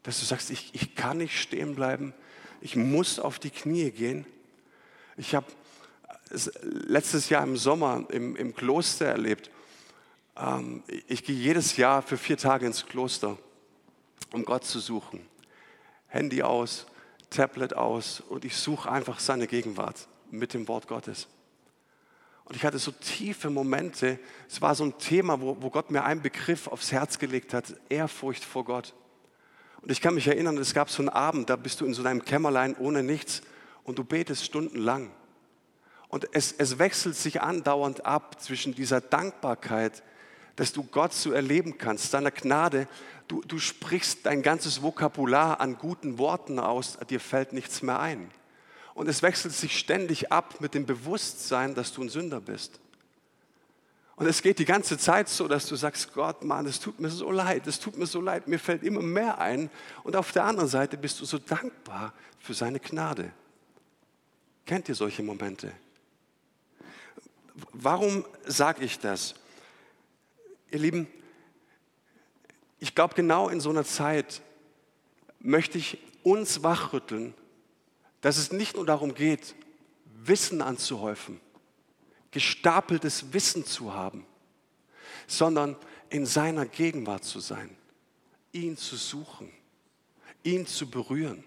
dass 0.03 0.19
du 0.19 0.25
sagst, 0.25 0.51
ich, 0.51 0.69
ich 0.73 0.95
kann 0.95 1.17
nicht 1.17 1.39
stehen 1.39 1.75
bleiben, 1.75 2.13
ich 2.61 2.75
muss 2.75 3.19
auf 3.19 3.39
die 3.39 3.49
Knie 3.49 3.91
gehen. 3.91 4.25
Ich 5.17 5.35
habe 5.35 5.47
letztes 6.61 7.29
Jahr 7.29 7.43
im 7.43 7.57
Sommer 7.57 8.05
im, 8.09 8.35
im 8.35 8.55
Kloster 8.55 9.05
erlebt. 9.05 9.51
Ähm, 10.37 10.83
ich 11.07 11.23
gehe 11.23 11.35
jedes 11.35 11.77
Jahr 11.77 12.01
für 12.01 12.17
vier 12.17 12.37
Tage 12.37 12.65
ins 12.65 12.85
Kloster, 12.85 13.37
um 14.31 14.45
Gott 14.45 14.65
zu 14.65 14.79
suchen. 14.79 15.25
Handy 16.07 16.43
aus, 16.43 16.85
Tablet 17.29 17.75
aus 17.75 18.21
und 18.21 18.45
ich 18.45 18.55
suche 18.55 18.91
einfach 18.91 19.19
seine 19.19 19.47
Gegenwart 19.47 20.07
mit 20.29 20.53
dem 20.53 20.67
Wort 20.67 20.87
Gottes. 20.87 21.27
Und 22.45 22.55
ich 22.55 22.65
hatte 22.65 22.77
so 22.77 22.91
tiefe 22.91 23.49
Momente. 23.49 24.19
Es 24.49 24.61
war 24.61 24.75
so 24.75 24.83
ein 24.83 24.97
Thema, 24.97 25.39
wo, 25.41 25.57
wo 25.61 25.69
Gott 25.69 25.91
mir 25.91 26.03
einen 26.03 26.21
Begriff 26.21 26.67
aufs 26.67 26.91
Herz 26.91 27.17
gelegt 27.17 27.53
hat: 27.53 27.73
Ehrfurcht 27.89 28.43
vor 28.43 28.65
Gott. 28.65 28.93
Und 29.81 29.91
ich 29.91 30.01
kann 30.01 30.15
mich 30.15 30.27
erinnern, 30.27 30.57
es 30.57 30.73
gab 30.73 30.89
so 30.89 31.01
einen 31.01 31.09
Abend, 31.09 31.49
da 31.49 31.57
bist 31.57 31.81
du 31.81 31.85
in 31.85 31.93
so 31.93 32.03
einem 32.03 32.23
Kämmerlein 32.23 32.75
ohne 32.77 33.03
nichts 33.03 33.41
und 33.83 33.97
du 33.97 34.03
betest 34.03 34.45
stundenlang. 34.45 35.11
Und 36.07 36.29
es, 36.31 36.53
es 36.53 36.79
wechselt 36.79 37.15
sich 37.15 37.41
andauernd 37.41 38.05
ab 38.05 38.39
zwischen 38.39 38.73
dieser 38.75 39.01
Dankbarkeit, 39.01 40.03
dass 40.55 40.73
du 40.73 40.83
Gott 40.83 41.13
so 41.13 41.31
erleben 41.31 41.77
kannst, 41.77 42.11
seiner 42.11 42.31
Gnade. 42.31 42.87
Du, 43.27 43.41
du 43.41 43.59
sprichst 43.59 44.25
dein 44.25 44.41
ganzes 44.41 44.81
Vokabular 44.81 45.59
an 45.59 45.77
guten 45.77 46.17
Worten 46.17 46.59
aus, 46.59 46.97
dir 47.09 47.19
fällt 47.19 47.53
nichts 47.53 47.81
mehr 47.81 47.99
ein. 47.99 48.29
Und 48.93 49.07
es 49.07 49.23
wechselt 49.23 49.53
sich 49.53 49.77
ständig 49.77 50.31
ab 50.31 50.55
mit 50.59 50.75
dem 50.75 50.85
Bewusstsein, 50.85 51.73
dass 51.73 51.93
du 51.93 52.03
ein 52.03 52.09
Sünder 52.09 52.39
bist. 52.39 52.79
Und 54.15 54.27
es 54.27 54.43
geht 54.43 54.59
die 54.59 54.65
ganze 54.65 54.99
Zeit 54.99 55.27
so, 55.27 55.47
dass 55.47 55.65
du 55.65 55.75
sagst, 55.75 56.13
Gott, 56.13 56.43
Mann, 56.43 56.67
es 56.67 56.79
tut 56.79 56.99
mir 56.99 57.09
so 57.09 57.31
leid, 57.31 57.65
es 57.65 57.79
tut 57.79 57.97
mir 57.97 58.05
so 58.05 58.21
leid, 58.21 58.47
mir 58.47 58.59
fällt 58.59 58.83
immer 58.83 59.01
mehr 59.01 59.39
ein. 59.39 59.71
Und 60.03 60.15
auf 60.15 60.31
der 60.31 60.43
anderen 60.43 60.69
Seite 60.69 60.97
bist 60.97 61.19
du 61.19 61.25
so 61.25 61.39
dankbar 61.39 62.13
für 62.39 62.53
seine 62.53 62.79
Gnade. 62.79 63.31
Kennt 64.67 64.87
ihr 64.87 64.95
solche 64.95 65.23
Momente? 65.23 65.71
Warum 67.71 68.23
sage 68.45 68.83
ich 68.83 68.99
das? 68.99 69.33
Ihr 70.73 70.79
Lieben, 70.79 71.07
ich 72.79 72.95
glaube, 72.95 73.13
genau 73.13 73.47
in 73.47 73.59
so 73.59 73.69
einer 73.69 73.85
Zeit 73.85 74.41
möchte 75.39 75.77
ich 75.77 75.99
uns 76.23 76.63
wachrütteln, 76.63 77.35
dass 78.21 78.37
es 78.37 78.51
nicht 78.51 78.75
nur 78.75 78.83
darum 78.83 79.13
geht, 79.13 79.53
Wissen 80.23 80.63
anzuhäufen, 80.63 81.39
gestapeltes 82.31 83.33
Wissen 83.33 83.65
zu 83.65 83.93
haben, 83.93 84.25
sondern 85.27 85.75
in 86.09 86.25
seiner 86.25 86.65
Gegenwart 86.65 87.23
zu 87.23 87.39
sein, 87.39 87.69
ihn 88.51 88.75
zu 88.75 88.95
suchen, 88.95 89.51
ihn 90.41 90.65
zu 90.65 90.89
berühren. 90.89 91.43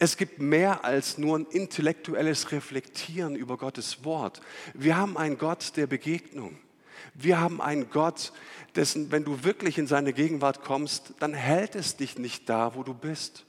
Es 0.00 0.16
gibt 0.16 0.40
mehr 0.40 0.84
als 0.84 1.18
nur 1.18 1.38
ein 1.38 1.46
intellektuelles 1.46 2.50
Reflektieren 2.50 3.36
über 3.36 3.56
Gottes 3.58 4.04
Wort. 4.04 4.40
Wir 4.72 4.96
haben 4.96 5.16
einen 5.16 5.38
Gott 5.38 5.76
der 5.76 5.86
Begegnung. 5.86 6.58
Wir 7.12 7.40
haben 7.40 7.60
einen 7.60 7.90
Gott, 7.90 8.32
dessen, 8.74 9.12
wenn 9.12 9.24
du 9.24 9.44
wirklich 9.44 9.78
in 9.78 9.86
seine 9.86 10.12
Gegenwart 10.12 10.62
kommst, 10.62 11.14
dann 11.20 11.34
hält 11.34 11.74
es 11.74 11.96
dich 11.96 12.18
nicht 12.18 12.48
da, 12.48 12.74
wo 12.74 12.82
du 12.82 12.94
bist. 12.94 13.44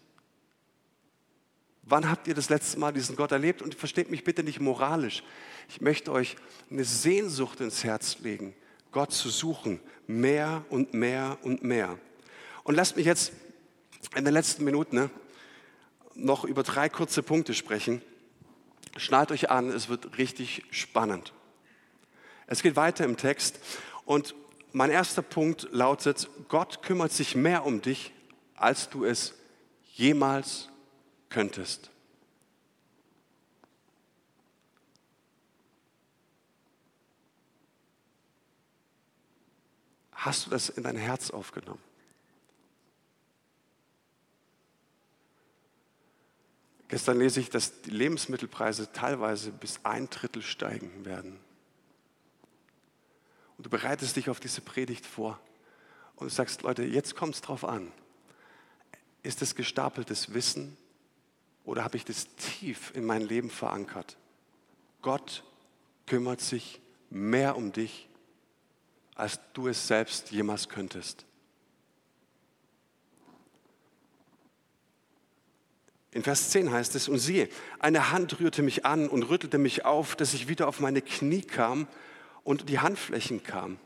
Wann 1.84 2.10
habt 2.10 2.28
ihr 2.28 2.34
das 2.34 2.50
letzte 2.50 2.80
Mal 2.80 2.94
diesen 2.94 3.16
Gott 3.16 3.32
erlebt? 3.32 3.62
Und 3.62 3.76
versteht 3.76 4.10
mich 4.10 4.24
bitte 4.24 4.44
nicht 4.44 4.60
moralisch. 4.60 5.24
Ich 5.70 5.82
möchte 5.82 6.12
euch 6.12 6.36
eine 6.70 6.84
Sehnsucht 6.84 7.62
ins 7.62 7.84
Herz 7.84 8.18
legen, 8.20 8.56
Gott 8.92 9.12
zu 9.12 9.30
suchen, 9.30 9.80
mehr 10.08 10.66
und 10.70 10.94
mehr 10.94 11.38
und 11.44 11.64
mehr. 11.64 11.98
Und 12.64 12.76
lasst 12.76 12.98
mich 12.98 13.06
jetzt 13.06 13.34
in 14.16 14.26
den 14.26 14.34
letzten 14.34 14.64
Minuten 14.64 14.96
ne, 14.96 15.10
noch 16.16 16.44
über 16.44 16.64
drei 16.64 16.90
kurze 16.90 17.22
Punkte 17.22 17.54
sprechen. 17.54 18.02
Schnallt 18.98 19.32
euch 19.32 19.50
an, 19.50 19.70
es 19.70 19.90
wird 19.90 20.18
richtig 20.18 20.64
spannend. 20.72 21.34
Es 22.48 22.62
geht 22.62 22.76
weiter 22.76 23.06
im 23.06 23.18
Text 23.18 23.60
und 24.06 24.36
mein 24.72 24.92
erster 24.92 25.22
Punkt 25.22 25.68
lautet, 25.72 26.30
Gott 26.50 26.84
kümmert 26.84 27.12
sich 27.12 27.36
mehr 27.36 27.66
um 27.66 27.82
dich, 27.82 28.12
als 28.56 28.90
du 28.90 29.06
es 29.06 29.34
jemals 29.94 30.70
könntest. 31.30 31.92
Hast 40.12 40.46
du 40.46 40.50
das 40.50 40.70
in 40.70 40.84
dein 40.84 40.98
Herz 40.98 41.30
aufgenommen? 41.30 41.82
Gestern 46.88 47.20
lese 47.20 47.40
ich, 47.40 47.50
dass 47.50 47.82
die 47.82 47.92
Lebensmittelpreise 47.92 48.92
teilweise 48.92 49.52
bis 49.52 49.80
ein 49.84 50.10
Drittel 50.10 50.42
steigen 50.42 51.06
werden. 51.06 51.45
Und 53.58 53.66
du 53.66 53.70
bereitest 53.70 54.16
dich 54.16 54.30
auf 54.30 54.40
diese 54.40 54.62
Predigt 54.62 55.06
vor 55.06 55.40
und 56.16 56.30
du 56.30 56.34
sagst, 56.34 56.62
Leute, 56.64 56.84
jetzt 56.84 57.16
kommt 57.16 57.36
es 57.36 57.42
drauf 57.42 57.64
an. 57.64 57.92
Ist 59.24 59.42
es 59.42 59.56
gestapeltes 59.56 60.34
Wissen 60.34 60.78
oder 61.64 61.84
habe 61.84 61.98
ich 61.98 62.06
das 62.06 62.28
tief 62.36 62.92
in 62.96 63.06
mein 63.06 63.22
Leben 63.22 63.50
verankert? 63.50 64.18
Gott 65.02 65.44
kümmert 66.06 66.42
sich 66.42 66.82
mehr 67.10 67.56
um 67.56 67.72
dich, 67.72 68.08
als 69.16 69.40
du 69.54 69.68
es 69.68 69.88
selbst 69.88 70.32
jemals 70.32 70.70
könntest. 70.70 71.26
In 76.12 76.24
Vers 76.24 76.50
10 76.52 76.72
heißt 76.72 76.96
es, 76.96 77.10
und 77.10 77.18
siehe, 77.18 77.50
eine 77.80 78.12
Hand 78.12 78.40
rührte 78.40 78.62
mich 78.62 78.86
an 78.86 79.10
und 79.10 79.24
rüttelte 79.24 79.58
mich 79.58 79.84
auf, 79.84 80.16
dass 80.16 80.34
ich 80.34 80.48
wieder 80.48 80.68
auf 80.68 80.80
meine 80.80 81.02
Knie 81.02 81.42
kam 81.42 81.88
und 82.46 82.70
die 82.70 82.80
Handflächen 82.80 83.44
kam. 83.44 83.78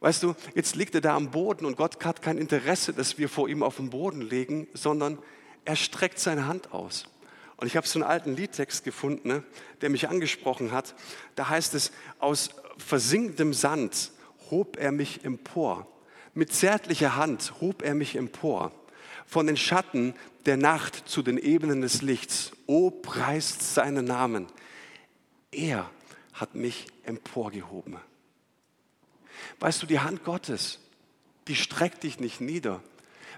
Weißt 0.00 0.22
du, 0.22 0.34
jetzt 0.54 0.74
liegt 0.74 0.94
er 0.94 1.02
da 1.02 1.14
am 1.14 1.30
Boden 1.30 1.66
und 1.66 1.76
Gott 1.76 2.02
hat 2.02 2.22
kein 2.22 2.38
Interesse, 2.38 2.94
dass 2.94 3.18
wir 3.18 3.28
vor 3.28 3.48
ihm 3.48 3.62
auf 3.62 3.76
den 3.76 3.90
Boden 3.90 4.22
legen, 4.22 4.66
sondern 4.72 5.18
er 5.66 5.76
streckt 5.76 6.18
seine 6.18 6.46
Hand 6.46 6.72
aus. 6.72 7.04
Und 7.56 7.66
ich 7.66 7.76
habe 7.76 7.86
so 7.86 8.00
einen 8.00 8.08
alten 8.08 8.34
Liedtext 8.34 8.82
gefunden, 8.82 9.28
ne, 9.28 9.44
der 9.80 9.90
mich 9.90 10.08
angesprochen 10.08 10.72
hat. 10.72 10.94
Da 11.36 11.50
heißt 11.50 11.74
es, 11.74 11.92
aus 12.18 12.50
versinkendem 12.78 13.52
Sand 13.52 14.10
hob 14.50 14.76
er 14.78 14.90
mich 14.90 15.24
empor. 15.24 15.86
Mit 16.34 16.52
zärtlicher 16.52 17.14
Hand 17.14 17.60
hob 17.60 17.82
er 17.82 17.94
mich 17.94 18.16
empor 18.16 18.72
von 19.26 19.46
den 19.46 19.56
Schatten 19.56 20.14
der 20.46 20.56
Nacht 20.56 21.08
zu 21.08 21.22
den 21.22 21.38
Ebenen 21.38 21.80
des 21.80 22.02
Lichts. 22.02 22.52
O 22.66 22.90
preist 22.90 23.74
seinen 23.74 24.06
Namen. 24.06 24.46
Er 25.52 25.88
hat 26.42 26.56
mich 26.56 26.86
emporgehoben. 27.04 27.98
Weißt 29.60 29.80
du, 29.80 29.86
die 29.86 30.00
Hand 30.00 30.24
Gottes, 30.24 30.80
die 31.46 31.54
streckt 31.54 32.02
dich 32.02 32.18
nicht 32.18 32.40
nieder. 32.40 32.82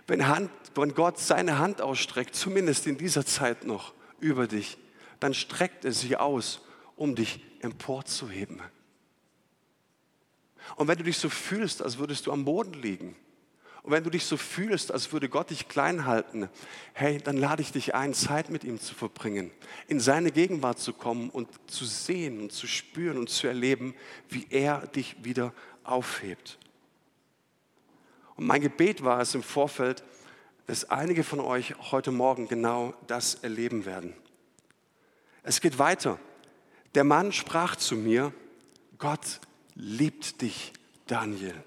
Wenn, 0.07 0.27
Hand, 0.27 0.51
wenn 0.75 0.95
Gott 0.95 1.19
seine 1.19 1.59
Hand 1.59 1.83
ausstreckt, 1.83 2.35
zumindest 2.35 2.87
in 2.87 2.97
dieser 2.97 3.27
Zeit 3.27 3.67
noch 3.67 3.93
über 4.21 4.47
dich, 4.47 4.79
dann 5.21 5.35
streckt 5.35 5.85
er 5.85 5.93
sie 5.93 6.17
aus, 6.17 6.63
um 6.97 7.15
dich 7.15 7.41
emporzuheben. 7.61 8.63
Und 10.77 10.89
wenn 10.89 10.97
du 10.97 11.05
dich 11.05 11.19
so 11.19 11.29
fühlst, 11.29 11.83
als 11.83 11.99
würdest 11.99 12.27
du 12.27 12.33
am 12.33 12.47
Boden 12.47 12.73
liegen, 12.73 13.17
und 13.85 13.93
wenn 13.93 14.03
du 14.03 14.09
dich 14.09 14.25
so 14.25 14.39
fühlst, 14.39 14.91
als 14.91 15.13
würde 15.13 15.29
Gott 15.29 15.51
dich 15.51 15.69
klein 15.69 16.07
halten, 16.07 16.49
hey, 16.95 17.19
dann 17.19 17.37
lade 17.37 17.61
ich 17.61 17.71
dich 17.71 17.95
ein, 17.95 18.15
Zeit 18.15 18.49
mit 18.49 18.65
ihm 18.65 18.81
zu 18.81 18.95
verbringen, 18.95 19.51
in 19.89 20.01
seine 20.01 20.33
Gegenwart 20.33 20.79
zu 20.79 20.95
kommen 20.95 21.29
und 21.29 21.49
zu 21.71 21.85
sehen 21.85 22.41
und 22.41 22.51
zu 22.51 22.67
spüren 22.67 23.19
und 23.19 23.29
zu 23.29 23.47
erleben, 23.47 23.95
wie 24.31 24.47
er 24.49 24.87
dich 24.87 25.23
wieder 25.23 25.53
aufhebt. 25.83 26.59
Und 28.37 28.47
mein 28.47 28.63
Gebet 28.63 29.05
war 29.05 29.21
es 29.21 29.35
im 29.35 29.43
Vorfeld, 29.43 30.03
dass 30.67 30.89
einige 30.89 31.23
von 31.23 31.41
euch 31.41 31.75
heute 31.91 32.11
Morgen 32.11 32.49
genau 32.49 32.95
das 33.07 33.35
erleben 33.35 33.85
werden. 33.85 34.15
Es 35.43 35.61
geht 35.61 35.79
weiter. 35.79 36.19
Der 36.95 37.05
Mann 37.05 37.33
sprach 37.33 37.77
zu 37.77 37.97
mir, 37.97 38.33
Gott 38.97 39.41
liebt 39.75 40.41
dich, 40.41 40.73
Daniel. 41.07 41.63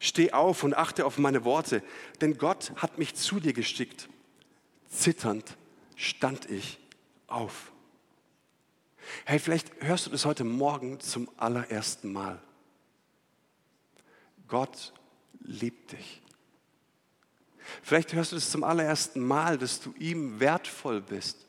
Steh 0.00 0.32
auf 0.32 0.62
und 0.62 0.74
achte 0.74 1.04
auf 1.04 1.18
meine 1.18 1.44
Worte, 1.44 1.82
denn 2.20 2.38
Gott 2.38 2.72
hat 2.76 2.98
mich 2.98 3.14
zu 3.14 3.40
dir 3.40 3.52
geschickt. 3.52 4.08
Zitternd 4.88 5.56
stand 5.96 6.48
ich 6.50 6.78
auf. 7.26 7.72
Hey, 9.24 9.38
vielleicht 9.38 9.70
hörst 9.80 10.06
du 10.06 10.10
das 10.10 10.24
heute 10.24 10.44
Morgen 10.44 11.00
zum 11.00 11.28
allerersten 11.36 12.12
Mal. 12.12 12.40
Gott 14.46 14.92
liebt 15.40 15.92
dich. 15.92 16.22
Vielleicht 17.82 18.12
hörst 18.12 18.32
du 18.32 18.36
das 18.36 18.50
zum 18.50 18.64
allerersten 18.64 19.20
Mal, 19.20 19.58
dass 19.58 19.80
du 19.80 19.94
ihm 19.98 20.40
wertvoll 20.40 21.00
bist. 21.00 21.46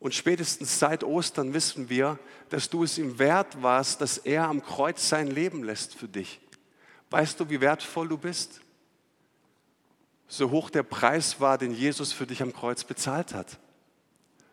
Und 0.00 0.14
spätestens 0.14 0.78
seit 0.78 1.04
Ostern 1.04 1.54
wissen 1.54 1.88
wir, 1.88 2.18
dass 2.50 2.68
du 2.68 2.84
es 2.84 2.98
ihm 2.98 3.18
wert 3.18 3.62
warst, 3.62 4.00
dass 4.00 4.18
er 4.18 4.44
am 4.44 4.62
Kreuz 4.62 5.08
sein 5.08 5.28
Leben 5.28 5.62
lässt 5.62 5.94
für 5.94 6.08
dich. 6.08 6.40
Weißt 7.10 7.38
du, 7.38 7.48
wie 7.48 7.60
wertvoll 7.60 8.08
du 8.08 8.18
bist? 8.18 8.60
So 10.26 10.50
hoch 10.50 10.70
der 10.70 10.82
Preis 10.82 11.40
war, 11.40 11.58
den 11.58 11.72
Jesus 11.72 12.12
für 12.12 12.26
dich 12.26 12.42
am 12.42 12.52
Kreuz 12.52 12.84
bezahlt 12.84 13.34
hat. 13.34 13.58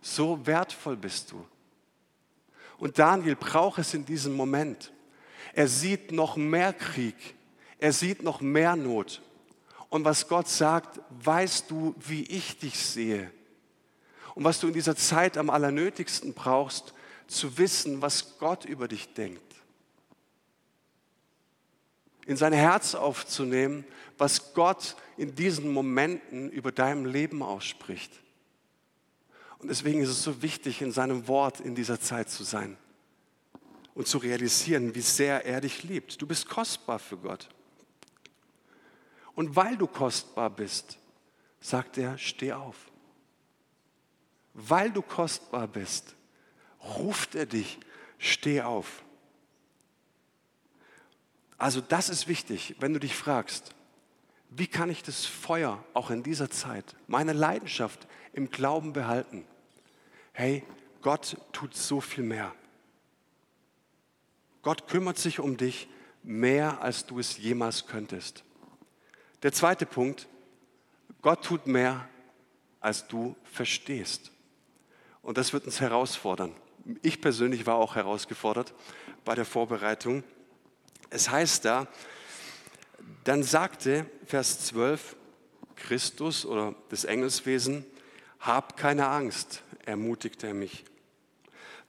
So 0.02 0.46
wertvoll 0.46 0.98
bist 0.98 1.32
du. 1.32 1.46
Und 2.78 3.00
Daniel 3.00 3.36
braucht 3.36 3.80
es 3.80 3.94
in 3.94 4.06
diesem 4.06 4.34
Moment. 4.34 4.92
Er 5.54 5.68
sieht 5.68 6.12
noch 6.12 6.36
mehr 6.36 6.74
Krieg. 6.74 7.16
Er 7.80 7.94
sieht 7.94 8.24
noch 8.24 8.42
mehr 8.42 8.76
Not. 8.76 9.22
Und 9.90 10.06
was 10.06 10.28
Gott 10.28 10.48
sagt, 10.48 11.00
weißt 11.24 11.70
du, 11.70 11.96
wie 12.00 12.24
ich 12.24 12.58
dich 12.60 12.80
sehe. 12.80 13.32
Und 14.36 14.44
was 14.44 14.60
du 14.60 14.68
in 14.68 14.74
dieser 14.74 14.96
Zeit 14.96 15.38
am 15.38 15.50
allernötigsten 15.50 16.34
brauchst, 16.34 16.94
zu 17.28 17.58
wissen, 17.58 18.02
was 18.02 18.38
Gott 18.40 18.66
über 18.66 18.88
dich 18.88 19.14
denkt 19.14 19.51
in 22.26 22.38
sein 22.38 22.54
Herz 22.54 22.96
aufzunehmen, 22.96 23.86
was 24.18 24.54
Gott 24.54 24.96
in 25.18 25.36
diesen 25.36 25.72
Momenten 25.72 26.50
über 26.52 26.72
deinem 26.72 27.06
Leben 27.06 27.42
ausspricht. 27.42 28.12
Und 29.60 29.70
deswegen 29.70 30.02
ist 30.02 30.10
es 30.10 30.24
so 30.24 30.42
wichtig, 30.42 30.82
in 30.82 30.92
seinem 30.92 31.28
Wort 31.28 31.60
in 31.60 31.76
dieser 31.76 32.00
Zeit 32.00 32.30
zu 32.30 32.44
sein 32.44 32.78
und 33.94 34.08
zu 34.08 34.18
realisieren, 34.18 34.96
wie 34.96 35.02
sehr 35.02 35.46
er 35.46 35.62
dich 35.62 35.84
liebt. 35.84 36.22
Du 36.22 36.26
bist 36.26 36.48
kostbar 36.48 37.00
für 37.00 37.18
Gott. 37.18 37.50
Und 39.36 39.56
weil 39.56 39.78
du 39.78 39.88
kostbar 39.88 40.50
bist, 40.50 40.98
sagt 41.60 41.98
er, 41.98 42.18
steh 42.18 42.54
auf. 42.54 42.76
Weil 44.54 44.92
du 44.92 45.02
kostbar 45.02 45.68
bist, 45.68 46.16
ruft 46.84 47.36
er 47.36 47.46
dich, 47.46 47.80
steh 48.18 48.62
auf. 48.62 49.04
Also 51.62 51.80
das 51.80 52.10
ist 52.10 52.28
wichtig, 52.28 52.76
wenn 52.80 52.92
du 52.92 53.00
dich 53.00 53.16
fragst, 53.16 53.76
wie 54.50 54.66
kann 54.66 54.90
ich 54.90 55.04
das 55.04 55.28
Feuer 55.28 55.86
auch 55.94 56.10
in 56.10 56.24
dieser 56.24 56.50
Zeit, 56.50 56.96
meine 57.06 57.34
Leidenschaft 57.34 58.08
im 58.34 58.50
Glauben 58.50 58.94
behalten? 58.94 59.46
Hey, 60.32 60.64
Gott 61.04 61.38
tut 61.52 61.76
so 61.76 62.02
viel 62.02 62.24
mehr. 62.24 62.52
Gott 64.64 64.88
kümmert 64.88 65.20
sich 65.20 65.40
um 65.40 65.56
dich 65.56 65.88
mehr, 66.24 66.82
als 66.82 67.06
du 67.06 67.20
es 67.20 67.38
jemals 67.38 67.86
könntest. 67.86 68.44
Der 69.44 69.54
zweite 69.54 69.86
Punkt, 69.86 70.28
Gott 71.22 71.46
tut 71.46 71.68
mehr, 71.68 72.10
als 72.80 73.08
du 73.08 73.36
verstehst. 73.44 74.32
Und 75.22 75.38
das 75.38 75.54
wird 75.54 75.66
uns 75.66 75.80
herausfordern. 75.80 76.56
Ich 77.04 77.22
persönlich 77.22 77.68
war 77.68 77.76
auch 77.76 77.94
herausgefordert 77.94 78.74
bei 79.24 79.36
der 79.36 79.46
Vorbereitung. 79.46 80.24
Es 81.12 81.30
heißt 81.30 81.66
da, 81.66 81.88
dann 83.26 83.44
sagte 83.44 84.06
Vers 84.26 84.66
12 84.66 85.18
Christus 85.76 86.46
oder 86.46 86.74
das 86.90 87.04
Engelswesen, 87.04 87.86
hab 88.40 88.78
keine 88.78 89.08
Angst, 89.08 89.62
ermutigte 89.86 90.48
er 90.48 90.54
mich. 90.54 90.86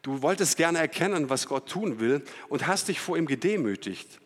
Du 0.02 0.22
wolltest 0.22 0.56
gerne 0.56 0.78
erkennen, 0.78 1.30
was 1.30 1.46
Gott 1.46 1.68
tun 1.68 2.00
will 2.00 2.24
und 2.48 2.66
hast 2.66 2.88
dich 2.88 3.00
vor 3.00 3.16
ihm 3.16 3.26
gedemütigt. 3.26 4.18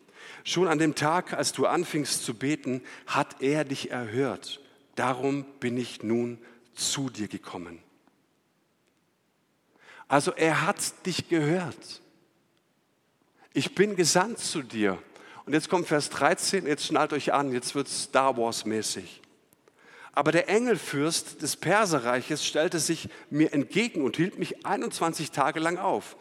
Schon 0.43 0.67
an 0.67 0.79
dem 0.79 0.95
Tag, 0.95 1.33
als 1.33 1.51
du 1.51 1.67
anfingst 1.67 2.25
zu 2.25 2.33
beten, 2.33 2.81
hat 3.05 3.41
er 3.41 3.65
dich 3.65 3.91
erhört. 3.91 4.59
Darum 4.95 5.45
bin 5.59 5.77
ich 5.77 6.01
nun 6.01 6.39
zu 6.73 7.11
dir 7.11 7.27
gekommen. 7.27 7.79
Also 10.07 10.31
er 10.31 10.65
hat 10.65 11.05
dich 11.05 11.29
gehört 11.29 12.01
ich 13.57 13.73
bin 13.73 13.95
gesandt 13.95 14.37
zu 14.37 14.61
dir. 14.61 14.99
Und 15.47 15.53
jetzt 15.53 15.67
kommt 15.67 15.87
Vers 15.87 16.11
13, 16.11 16.67
jetzt 16.67 16.85
schnallt 16.85 17.11
euch 17.11 17.33
an, 17.33 17.51
jetzt 17.51 17.73
wird 17.73 17.87
Star 17.87 18.37
Wars 18.37 18.65
mäßig. 18.65 19.23
Aber 20.11 20.31
der 20.31 20.47
Engelfürst 20.47 21.41
des 21.41 21.55
Perserreiches 21.55 22.45
stellte 22.45 22.77
sich 22.77 23.09
mir 23.31 23.53
entgegen 23.53 24.03
und 24.03 24.15
hielt 24.15 24.37
mich 24.37 24.63
21 24.67 25.31
Tage 25.31 25.59
lang 25.59 25.79
auf. 25.79 26.17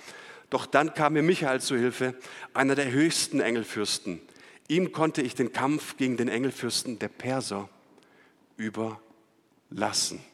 Doch 0.49 0.65
dann 0.65 0.95
kam 0.95 1.13
mir 1.13 1.23
Michael 1.23 1.61
zu 1.61 1.77
Hilfe, 1.77 2.15
einer 2.55 2.75
der 2.75 2.91
höchsten 2.91 3.41
Engelfürsten. 3.41 4.23
Ihm 4.69 4.93
konnte 4.93 5.21
ich 5.21 5.35
den 5.35 5.53
Kampf 5.53 5.99
gegen 5.99 6.17
den 6.17 6.29
Engelfürsten 6.29 6.99
der 6.99 7.09
Perser 7.09 7.69
überlassen. 8.57 10.25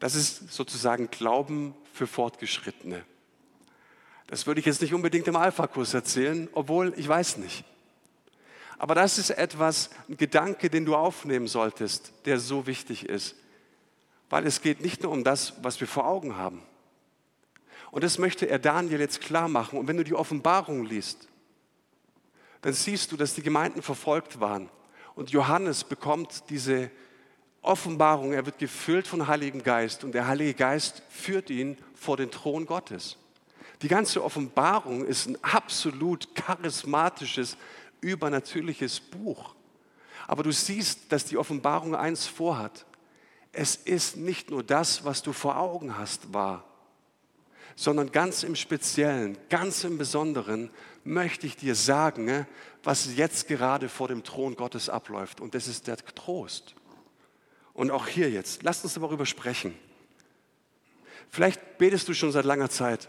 Das 0.00 0.14
ist 0.14 0.52
sozusagen 0.52 1.10
Glauben 1.10 1.74
für 1.92 2.06
Fortgeschrittene. 2.06 3.04
Das 4.26 4.46
würde 4.46 4.60
ich 4.60 4.66
jetzt 4.66 4.80
nicht 4.80 4.94
unbedingt 4.94 5.28
im 5.28 5.36
Alpha-Kurs 5.36 5.94
erzählen, 5.94 6.48
obwohl 6.52 6.94
ich 6.96 7.06
weiß 7.06 7.36
nicht. 7.36 7.64
Aber 8.78 8.94
das 8.94 9.18
ist 9.18 9.30
etwas, 9.30 9.90
ein 10.08 10.16
Gedanke, 10.16 10.70
den 10.70 10.86
du 10.86 10.96
aufnehmen 10.96 11.46
solltest, 11.46 12.12
der 12.24 12.40
so 12.40 12.66
wichtig 12.66 13.06
ist. 13.06 13.36
Weil 14.30 14.46
es 14.46 14.62
geht 14.62 14.80
nicht 14.80 15.02
nur 15.02 15.12
um 15.12 15.22
das, 15.22 15.62
was 15.62 15.80
wir 15.80 15.86
vor 15.86 16.06
Augen 16.06 16.36
haben. 16.36 16.62
Und 17.90 18.02
das 18.02 18.18
möchte 18.18 18.48
er 18.48 18.58
Daniel 18.58 19.00
jetzt 19.00 19.20
klar 19.20 19.48
machen. 19.48 19.78
Und 19.78 19.86
wenn 19.86 19.98
du 19.98 20.04
die 20.04 20.14
Offenbarung 20.14 20.86
liest, 20.86 21.28
dann 22.62 22.72
siehst 22.72 23.12
du, 23.12 23.18
dass 23.18 23.34
die 23.34 23.42
Gemeinden 23.42 23.82
verfolgt 23.82 24.40
waren. 24.40 24.70
Und 25.14 25.30
Johannes 25.30 25.84
bekommt 25.84 26.44
diese 26.48 26.90
Offenbarung, 27.62 28.32
er 28.32 28.46
wird 28.46 28.58
gefüllt 28.58 29.06
von 29.06 29.26
Heiligen 29.26 29.62
Geist 29.62 30.04
und 30.04 30.12
der 30.12 30.26
Heilige 30.26 30.54
Geist 30.54 31.02
führt 31.10 31.50
ihn 31.50 31.76
vor 31.94 32.16
den 32.16 32.30
Thron 32.30 32.66
Gottes. 32.66 33.16
Die 33.82 33.88
ganze 33.88 34.22
Offenbarung 34.22 35.04
ist 35.04 35.26
ein 35.26 35.42
absolut 35.42 36.34
charismatisches, 36.34 37.56
übernatürliches 38.00 39.00
Buch. 39.00 39.54
Aber 40.26 40.42
du 40.42 40.52
siehst, 40.52 41.12
dass 41.12 41.24
die 41.24 41.36
Offenbarung 41.36 41.94
eins 41.94 42.26
vorhat. 42.26 42.86
Es 43.52 43.76
ist 43.76 44.16
nicht 44.16 44.50
nur 44.50 44.62
das, 44.62 45.04
was 45.04 45.22
du 45.22 45.32
vor 45.32 45.58
Augen 45.58 45.98
hast, 45.98 46.32
wahr, 46.32 46.64
sondern 47.74 48.12
ganz 48.12 48.42
im 48.42 48.54
Speziellen, 48.54 49.36
ganz 49.48 49.84
im 49.84 49.98
Besonderen 49.98 50.70
möchte 51.02 51.46
ich 51.46 51.56
dir 51.56 51.74
sagen, 51.74 52.26
ne, 52.26 52.46
was 52.82 53.16
jetzt 53.16 53.48
gerade 53.48 53.88
vor 53.88 54.08
dem 54.08 54.22
Thron 54.22 54.54
Gottes 54.54 54.88
abläuft. 54.88 55.40
Und 55.40 55.54
das 55.54 55.66
ist 55.66 55.86
der 55.86 55.96
Trost. 55.96 56.74
Und 57.72 57.90
auch 57.90 58.06
hier 58.06 58.30
jetzt, 58.30 58.62
lasst 58.62 58.84
uns 58.84 58.94
darüber 58.94 59.26
sprechen. 59.26 59.74
Vielleicht 61.30 61.78
betest 61.78 62.08
du 62.08 62.14
schon 62.14 62.32
seit 62.32 62.44
langer 62.44 62.70
Zeit 62.70 63.08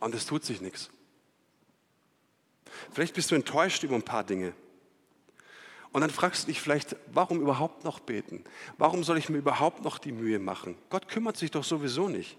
und 0.00 0.14
es 0.14 0.26
tut 0.26 0.44
sich 0.44 0.60
nichts. 0.60 0.90
Vielleicht 2.92 3.14
bist 3.14 3.30
du 3.30 3.34
enttäuscht 3.34 3.84
über 3.84 3.94
ein 3.94 4.02
paar 4.02 4.24
Dinge. 4.24 4.52
Und 5.92 6.00
dann 6.00 6.10
fragst 6.10 6.44
du 6.44 6.46
dich 6.48 6.60
vielleicht, 6.60 6.96
warum 7.12 7.40
überhaupt 7.40 7.84
noch 7.84 8.00
beten? 8.00 8.44
Warum 8.78 9.04
soll 9.04 9.18
ich 9.18 9.28
mir 9.28 9.38
überhaupt 9.38 9.84
noch 9.84 9.98
die 9.98 10.12
Mühe 10.12 10.38
machen? 10.38 10.76
Gott 10.88 11.06
kümmert 11.06 11.36
sich 11.36 11.50
doch 11.50 11.64
sowieso 11.64 12.08
nicht. 12.08 12.38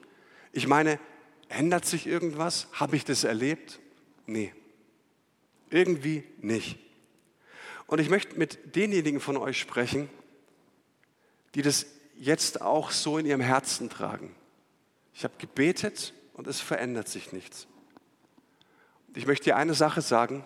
Ich 0.51 0.67
meine, 0.67 0.99
ändert 1.49 1.85
sich 1.85 2.07
irgendwas? 2.07 2.67
Habe 2.73 2.95
ich 2.95 3.05
das 3.05 3.23
erlebt? 3.23 3.79
Nee. 4.25 4.53
Irgendwie 5.69 6.23
nicht. 6.41 6.79
Und 7.93 7.99
ich 7.99 8.09
möchte 8.09 8.39
mit 8.39 8.75
denjenigen 8.75 9.19
von 9.19 9.37
euch 9.37 9.59
sprechen, 9.59 10.09
die 11.53 11.61
das 11.61 11.85
jetzt 12.17 12.59
auch 12.59 12.89
so 12.89 13.19
in 13.19 13.27
ihrem 13.27 13.39
Herzen 13.39 13.87
tragen. 13.87 14.35
Ich 15.13 15.23
habe 15.23 15.35
gebetet 15.37 16.11
und 16.33 16.47
es 16.47 16.59
verändert 16.59 17.07
sich 17.07 17.33
nichts. 17.33 17.67
Ich 19.13 19.27
möchte 19.27 19.43
dir 19.43 19.57
eine 19.57 19.75
Sache 19.75 20.01
sagen, 20.01 20.43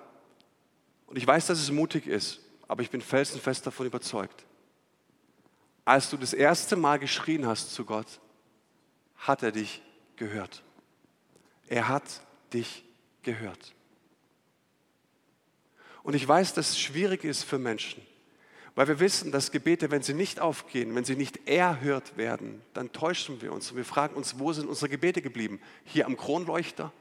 und 1.06 1.16
ich 1.16 1.26
weiß, 1.26 1.48
dass 1.48 1.60
es 1.60 1.72
mutig 1.72 2.06
ist, 2.06 2.42
aber 2.68 2.82
ich 2.82 2.90
bin 2.90 3.00
felsenfest 3.00 3.66
davon 3.66 3.86
überzeugt. 3.86 4.46
Als 5.86 6.10
du 6.10 6.18
das 6.18 6.34
erste 6.34 6.76
Mal 6.76 7.00
geschrien 7.00 7.48
hast 7.48 7.74
zu 7.74 7.86
Gott, 7.86 8.20
hat 9.16 9.42
er 9.42 9.54
dich 9.54 9.82
gehört. 10.18 10.64
Er 11.70 11.88
hat 11.88 12.04
dich 12.52 12.84
gehört. 13.24 13.74
Und 16.08 16.14
ich 16.14 16.26
weiß, 16.26 16.54
dass 16.54 16.70
es 16.70 16.80
schwierig 16.80 17.26
ist 17.26 17.44
für 17.44 17.60
Menschen, 17.60 18.02
weil 18.76 18.88
wir 18.88 19.02
wissen, 19.02 19.34
dass 19.34 19.52
Gebete, 19.52 19.92
wenn 19.92 20.04
sie 20.04 20.14
nicht 20.14 20.40
aufgehen, 20.40 20.96
wenn 20.96 21.04
sie 21.04 21.18
nicht 21.18 21.50
erhört 21.50 22.16
werden, 22.16 22.62
dann 22.74 22.94
täuschen 22.94 23.42
wir 23.42 23.52
uns 23.52 23.72
und 23.72 23.76
wir 23.76 23.84
fragen 23.84 24.16
uns, 24.16 24.40
wo 24.40 24.54
sind 24.54 24.70
unsere 24.70 24.88
Gebete 24.88 25.22
geblieben? 25.22 25.60
Hier 25.84 26.06
am 26.06 26.16
Kronleuchter? 26.16 26.94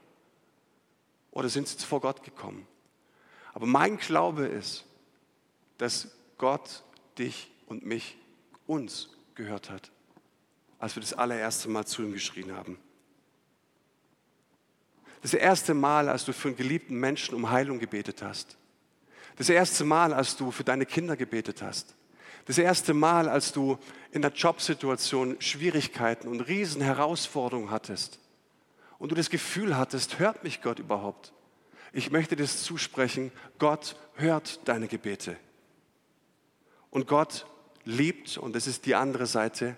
Oder 1.30 1.48
sind 1.48 1.68
sie 1.68 1.86
vor 1.86 2.00
Gott 2.00 2.24
gekommen? 2.24 2.66
Aber 3.54 3.66
mein 3.66 3.98
Glaube 3.98 4.46
ist, 4.46 4.84
dass 5.78 6.08
Gott 6.36 6.82
dich 7.16 7.52
und 7.66 7.86
mich, 7.86 8.18
uns 8.66 9.10
gehört 9.36 9.70
hat, 9.70 9.92
als 10.80 10.96
wir 10.96 11.00
das 11.00 11.12
allererste 11.12 11.68
Mal 11.68 11.86
zu 11.86 12.02
ihm 12.02 12.12
geschrien 12.12 12.56
haben. 12.56 12.76
Das 15.22 15.32
erste 15.32 15.74
Mal, 15.74 16.08
als 16.08 16.24
du 16.24 16.32
für 16.32 16.48
einen 16.48 16.56
geliebten 16.56 16.98
Menschen 16.98 17.36
um 17.36 17.50
Heilung 17.50 17.78
gebetet 17.78 18.20
hast. 18.20 18.58
Das 19.36 19.48
erste 19.48 19.84
Mal, 19.84 20.12
als 20.12 20.36
du 20.36 20.50
für 20.50 20.64
deine 20.64 20.86
Kinder 20.86 21.16
gebetet 21.16 21.62
hast. 21.62 21.94
Das 22.46 22.58
erste 22.58 22.94
Mal, 22.94 23.28
als 23.28 23.52
du 23.52 23.78
in 24.12 24.22
der 24.22 24.32
Jobsituation 24.32 25.36
Schwierigkeiten 25.40 26.28
und 26.28 26.40
Riesenherausforderungen 26.42 27.70
hattest 27.70 28.18
und 28.98 29.10
du 29.10 29.14
das 29.14 29.30
Gefühl 29.30 29.76
hattest, 29.76 30.18
hört 30.18 30.44
mich 30.44 30.62
Gott 30.62 30.78
überhaupt? 30.78 31.32
Ich 31.92 32.10
möchte 32.10 32.36
das 32.36 32.62
zusprechen, 32.62 33.32
Gott 33.58 33.96
hört 34.14 34.66
deine 34.68 34.86
Gebete. 34.86 35.36
Und 36.90 37.06
Gott 37.06 37.46
liebt, 37.84 38.38
und 38.38 38.54
das 38.54 38.66
ist 38.66 38.86
die 38.86 38.94
andere 38.94 39.26
Seite, 39.26 39.76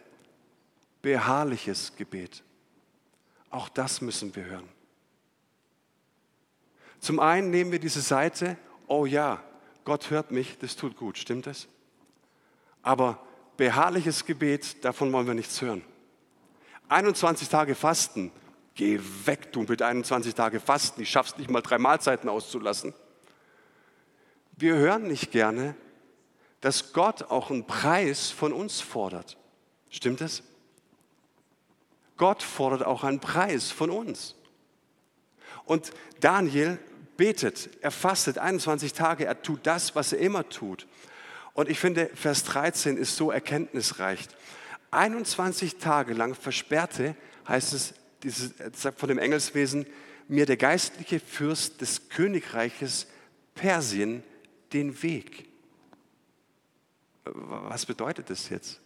beharrliches 1.02 1.96
Gebet. 1.96 2.42
Auch 3.50 3.68
das 3.68 4.00
müssen 4.00 4.34
wir 4.36 4.44
hören. 4.44 4.68
Zum 7.00 7.20
einen 7.20 7.50
nehmen 7.50 7.72
wir 7.72 7.78
diese 7.78 8.00
Seite, 8.00 8.56
oh 8.88 9.06
ja, 9.06 9.42
Gott 9.84 10.10
hört 10.10 10.30
mich, 10.30 10.58
das 10.58 10.76
tut 10.76 10.96
gut, 10.96 11.16
stimmt 11.16 11.46
es? 11.46 11.68
Aber 12.82 13.18
beharrliches 13.56 14.24
Gebet, 14.24 14.84
davon 14.84 15.12
wollen 15.12 15.26
wir 15.26 15.34
nichts 15.34 15.60
hören. 15.60 15.82
21 16.88 17.48
Tage 17.48 17.74
Fasten, 17.74 18.32
geh 18.74 18.98
weg, 19.24 19.52
du 19.52 19.62
mit 19.62 19.82
21 19.82 20.34
Tage 20.34 20.60
Fasten, 20.60 21.02
ich 21.02 21.10
schaffst 21.10 21.38
nicht 21.38 21.50
mal 21.50 21.60
drei 21.60 21.78
Mahlzeiten 21.78 22.28
auszulassen. 22.28 22.94
Wir 24.56 24.74
hören 24.74 25.04
nicht 25.04 25.30
gerne, 25.30 25.74
dass 26.60 26.92
Gott 26.92 27.24
auch 27.24 27.50
einen 27.50 27.66
Preis 27.66 28.30
von 28.30 28.52
uns 28.52 28.80
fordert. 28.80 29.36
Stimmt 29.90 30.20
es? 30.20 30.42
Gott 32.16 32.42
fordert 32.42 32.84
auch 32.84 33.04
einen 33.04 33.20
Preis 33.20 33.70
von 33.70 33.90
uns. 33.90 34.34
Und 35.64 35.92
Daniel 36.20 36.78
betet, 37.18 37.68
er 37.82 37.90
fastet 37.90 38.38
21 38.38 38.94
Tage, 38.94 39.26
er 39.26 39.42
tut 39.42 39.60
das, 39.64 39.94
was 39.94 40.14
er 40.14 40.20
immer 40.20 40.48
tut. 40.48 40.86
Und 41.52 41.68
ich 41.68 41.78
finde, 41.78 42.08
Vers 42.14 42.44
13 42.44 42.96
ist 42.96 43.16
so 43.16 43.30
erkenntnisreich. 43.30 44.28
21 44.92 45.76
Tage 45.76 46.14
lang 46.14 46.34
versperrte, 46.34 47.14
heißt 47.46 47.74
es 47.74 47.94
dieses, 48.22 48.54
von 48.96 49.08
dem 49.08 49.18
Engelswesen, 49.18 49.84
mir 50.28 50.46
der 50.46 50.56
geistliche 50.56 51.20
Fürst 51.20 51.80
des 51.80 52.08
Königreiches 52.08 53.06
Persien 53.54 54.22
den 54.72 55.02
Weg. 55.02 55.48
Was 57.24 57.84
bedeutet 57.84 58.30
das 58.30 58.48
jetzt? 58.48 58.80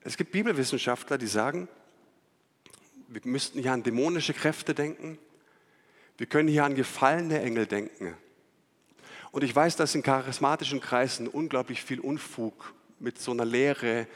Es 0.00 0.16
gibt 0.16 0.30
Bibelwissenschaftler, 0.30 1.18
die 1.18 1.26
sagen, 1.26 1.68
wir 3.08 3.20
müssten 3.24 3.60
hier 3.60 3.72
an 3.72 3.82
dämonische 3.82 4.34
Kräfte 4.34 4.74
denken. 4.74 5.18
Wir 6.18 6.26
können 6.26 6.48
hier 6.48 6.64
an 6.64 6.74
gefallene 6.74 7.40
Engel 7.40 7.66
denken. 7.66 8.16
Und 9.30 9.44
ich 9.44 9.54
weiß, 9.54 9.76
dass 9.76 9.94
in 9.94 10.02
charismatischen 10.02 10.80
Kreisen 10.80 11.28
unglaublich 11.28 11.82
viel 11.82 12.00
Unfug 12.00 12.74
mit 12.98 13.18
so 13.18 13.32
einer 13.32 13.44
Lehre 13.44 14.06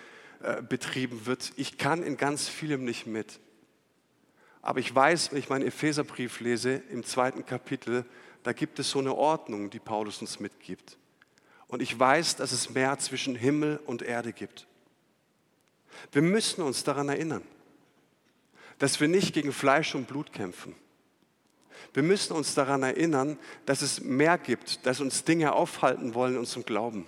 äh, 0.43 0.63
betrieben 0.63 1.27
wird. 1.27 1.53
Ich 1.57 1.79
kann 1.79 2.03
in 2.03 2.17
ganz 2.17 2.49
vielem 2.49 2.85
nicht 2.85 3.07
mit. 3.07 3.39
Aber 4.63 4.81
ich 4.81 4.95
weiß, 4.95 5.31
wenn 5.31 5.39
ich 5.39 5.49
meinen 5.49 5.67
Epheserbrief 5.67 6.41
lese, 6.41 6.83
im 6.91 7.05
zweiten 7.05 7.45
Kapitel, 7.45 8.05
da 8.43 8.53
gibt 8.53 8.79
es 8.79 8.91
so 8.91 8.99
eine 8.99 9.15
Ordnung, 9.15 9.71
die 9.71 9.79
Paulus 9.79 10.21
uns 10.21 10.41
mitgibt. 10.41 10.97
Und 11.69 11.83
ich 11.83 11.99
weiß, 11.99 12.37
dass 12.37 12.53
es 12.53 12.71
mehr 12.71 12.99
zwischen 12.99 13.37
Himmel 13.37 13.79
und 13.87 14.03
Erde 14.03 14.33
gibt. 14.33 14.67
Wir 16.13 16.23
müssen 16.23 16.63
uns 16.63 16.83
daran 16.83 17.09
erinnern 17.09 17.43
dass 18.81 18.99
wir 18.99 19.07
nicht 19.07 19.35
gegen 19.35 19.53
Fleisch 19.53 19.95
und 19.95 20.09
Blut 20.09 20.33
kämpfen. 20.33 20.75
Wir 21.93 22.03
müssen 22.03 22.33
uns 22.33 22.55
daran 22.55 22.83
erinnern, 22.83 23.39
dass 23.67 23.83
es 23.83 24.01
mehr 24.01 24.39
gibt, 24.39 24.85
dass 24.87 25.01
uns 25.01 25.25
Dinge 25.25 25.53
aufhalten 25.53 26.15
wollen 26.15 26.35
in 26.35 26.39
unserem 26.41 26.65
Glauben. 26.65 27.07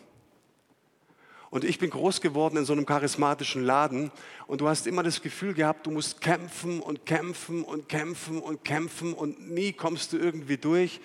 Und 1.51 1.65
ich 1.65 1.79
bin 1.79 1.91
groß 1.91 2.21
geworden 2.21 2.57
in 2.57 2.65
so 2.65 2.73
einem 2.73 2.87
charismatischen 2.87 3.65
Laden 3.65 4.11
und 4.47 4.61
du 4.61 4.69
hast 4.69 4.87
immer 4.87 5.03
das 5.03 5.23
Gefühl 5.23 5.55
gehabt, 5.55 5.87
du 5.87 5.91
musst 5.91 6.21
kämpfen 6.21 6.81
und 6.81 7.05
kämpfen 7.07 7.63
und 7.63 7.89
kämpfen 7.89 8.41
und 8.41 8.65
kämpfen 8.65 9.13
und 9.15 9.51
nie 9.51 9.73
kommst 9.73 10.13
du 10.13 10.19
irgendwie 10.19 10.57
durch. 10.57 11.01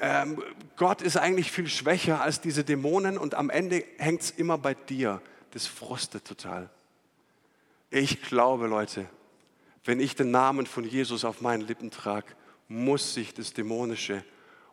Ähm, 0.00 0.42
Gott 0.76 1.02
ist 1.02 1.16
eigentlich 1.16 1.50
viel 1.52 1.68
schwächer 1.68 2.20
als 2.22 2.40
diese 2.40 2.64
Dämonen 2.64 3.18
und 3.18 3.34
am 3.34 3.50
Ende 3.50 3.84
hängt 3.98 4.22
es 4.22 4.30
immer 4.30 4.58
bei 4.58 4.74
dir. 4.74 5.20
Das 5.52 5.66
frostet 5.66 6.24
total. 6.26 6.70
Ich 7.90 8.22
glaube, 8.22 8.66
Leute, 8.68 9.06
wenn 9.84 10.00
ich 10.00 10.14
den 10.14 10.30
Namen 10.30 10.66
von 10.66 10.84
Jesus 10.84 11.24
auf 11.24 11.40
meinen 11.40 11.62
Lippen 11.62 11.90
trage, 11.90 12.28
muss 12.68 13.14
sich 13.14 13.34
das 13.34 13.52
Dämonische 13.52 14.24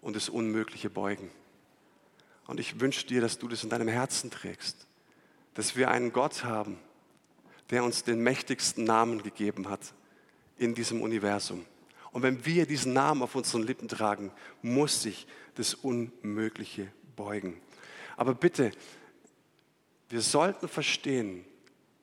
und 0.02 0.16
das 0.16 0.30
Unmögliche 0.30 0.90
beugen. 0.90 1.32
Und 2.46 2.60
ich 2.60 2.80
wünsche 2.80 3.06
dir, 3.06 3.22
dass 3.22 3.40
du 3.40 3.48
das 3.48 3.64
in 3.64 3.70
deinem 3.70 3.88
Herzen 3.88 4.32
trägst, 4.32 4.88
dass 5.54 5.76
wir 5.76 5.90
einen 5.92 6.14
Gott 6.14 6.44
haben, 6.44 6.78
der 7.70 7.84
uns 7.84 8.04
den 8.04 8.22
mächtigsten 8.22 8.84
Namen 8.84 9.24
gegeben 9.24 9.70
hat 9.70 9.94
in 10.58 10.74
diesem 10.76 11.02
Universum. 11.02 11.66
Und 12.12 12.24
wenn 12.24 12.46
wir 12.46 12.66
diesen 12.66 12.94
Namen 12.94 13.22
auf 13.22 13.36
unseren 13.36 13.64
Lippen 13.64 13.88
tragen, 13.88 14.32
muss 14.62 15.02
sich 15.02 15.28
das 15.56 15.74
Unmögliche 15.74 16.92
beugen. 17.16 17.60
Aber 18.16 18.34
bitte, 18.34 18.72
wir 20.10 20.22
sollten 20.22 20.68
verstehen, 20.68 21.46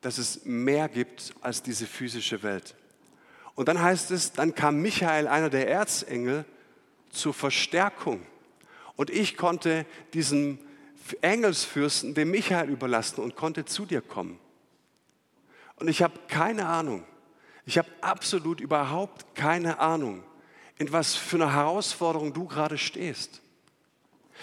dass 0.03 0.19
es 0.19 0.45
mehr 0.45 0.89
gibt 0.89 1.35
als 1.41 1.63
diese 1.63 1.87
physische 1.87 2.43
Welt. 2.43 2.77
Und 3.55 3.69
dann 3.69 3.81
heißt 3.81 4.11
es, 4.11 4.33
dann 4.33 4.55
kam 4.55 4.81
Michael, 4.83 5.29
einer 5.29 5.51
der 5.51 5.69
Erzengel, 5.69 6.45
zur 7.11 7.33
Verstärkung. 7.33 8.21
Und 8.97 9.11
ich 9.11 9.37
konnte 9.37 9.87
diesen 10.13 10.59
Engelsfürsten 11.21 12.15
dem 12.15 12.31
Michael 12.31 12.69
überlassen 12.69 13.21
und 13.21 13.37
konnte 13.37 13.65
zu 13.65 13.87
dir 13.87 14.01
kommen. 14.01 14.39
Und 15.77 15.89
ich 15.89 16.03
habe 16.03 16.19
keine 16.29 16.67
Ahnung. 16.67 17.05
Ich 17.67 17.79
habe 17.79 17.89
absolut 18.01 18.61
überhaupt 18.61 19.35
keine 19.35 19.79
Ahnung, 19.79 20.23
in 20.79 20.93
was 20.93 21.15
für 21.15 21.37
eine 21.37 21.53
Herausforderung 21.53 22.33
du 22.33 22.47
gerade 22.47 22.79
stehst. 22.79 23.41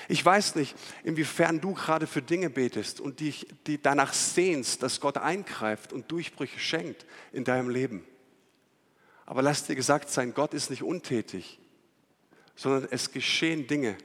Ich 0.07 0.23
weiß 0.23 0.55
nicht, 0.55 0.75
inwiefern 1.03 1.61
du 1.61 1.73
gerade 1.73 2.07
für 2.07 2.21
Dinge 2.21 2.49
betest 2.49 2.99
und 2.99 3.19
dich 3.19 3.47
die 3.67 3.81
danach 3.81 4.13
sehnst, 4.13 4.81
dass 4.81 5.01
Gott 5.01 5.17
eingreift 5.17 5.93
und 5.93 6.11
Durchbrüche 6.11 6.59
schenkt 6.59 7.05
in 7.31 7.43
deinem 7.43 7.69
Leben. 7.69 8.05
Aber 9.31 9.41
lass 9.41 9.63
dir 9.63 9.77
gesagt 9.77 10.09
sein, 10.09 10.33
Gott 10.33 10.53
ist 10.53 10.69
nicht 10.71 10.83
untätig, 10.83 11.57
sondern 12.53 12.89
es 12.91 13.11
geschehen 13.11 13.65
Dinge, 13.65 13.97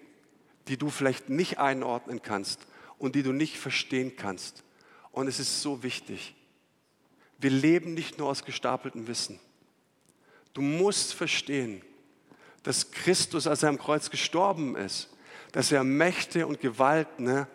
die 0.68 0.76
du 0.76 0.88
vielleicht 0.88 1.30
nicht 1.30 1.58
einordnen 1.58 2.22
kannst 2.22 2.60
und 2.96 3.16
die 3.16 3.24
du 3.24 3.32
nicht 3.32 3.58
verstehen 3.58 4.14
kannst. 4.14 4.62
Und 5.10 5.26
es 5.26 5.40
ist 5.40 5.62
so 5.62 5.82
wichtig. 5.82 6.36
Wir 7.38 7.50
leben 7.50 7.94
nicht 7.94 8.18
nur 8.18 8.28
aus 8.28 8.44
gestapeltem 8.44 9.08
Wissen. 9.08 9.40
Du 10.54 10.62
musst 10.62 11.12
verstehen, 11.12 11.82
dass 12.62 12.92
Christus, 12.92 13.48
als 13.48 13.64
er 13.64 13.70
am 13.70 13.78
Kreuz 13.78 14.10
gestorben 14.10 14.76
ist, 14.76 15.08
dass 15.50 15.72
er 15.72 15.82
Mächte 15.82 16.46
und 16.46 16.60
Gewalten 16.60 17.24
ne, 17.24 17.48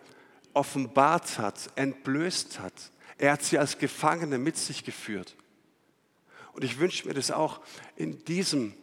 offenbart 0.52 1.38
hat, 1.38 1.70
entblößt 1.76 2.58
hat. 2.58 2.74
Er 3.16 3.32
hat 3.32 3.42
sie 3.42 3.58
als 3.58 3.78
Gefangene 3.78 4.36
mit 4.36 4.58
sich 4.58 4.84
geführt. 4.84 5.36
Und 6.52 6.64
ich 6.64 6.78
wünsche 6.78 7.08
mir 7.08 7.14
das 7.14 7.30
auch 7.30 7.60
in, 7.96 8.24
diesem, 8.24 8.74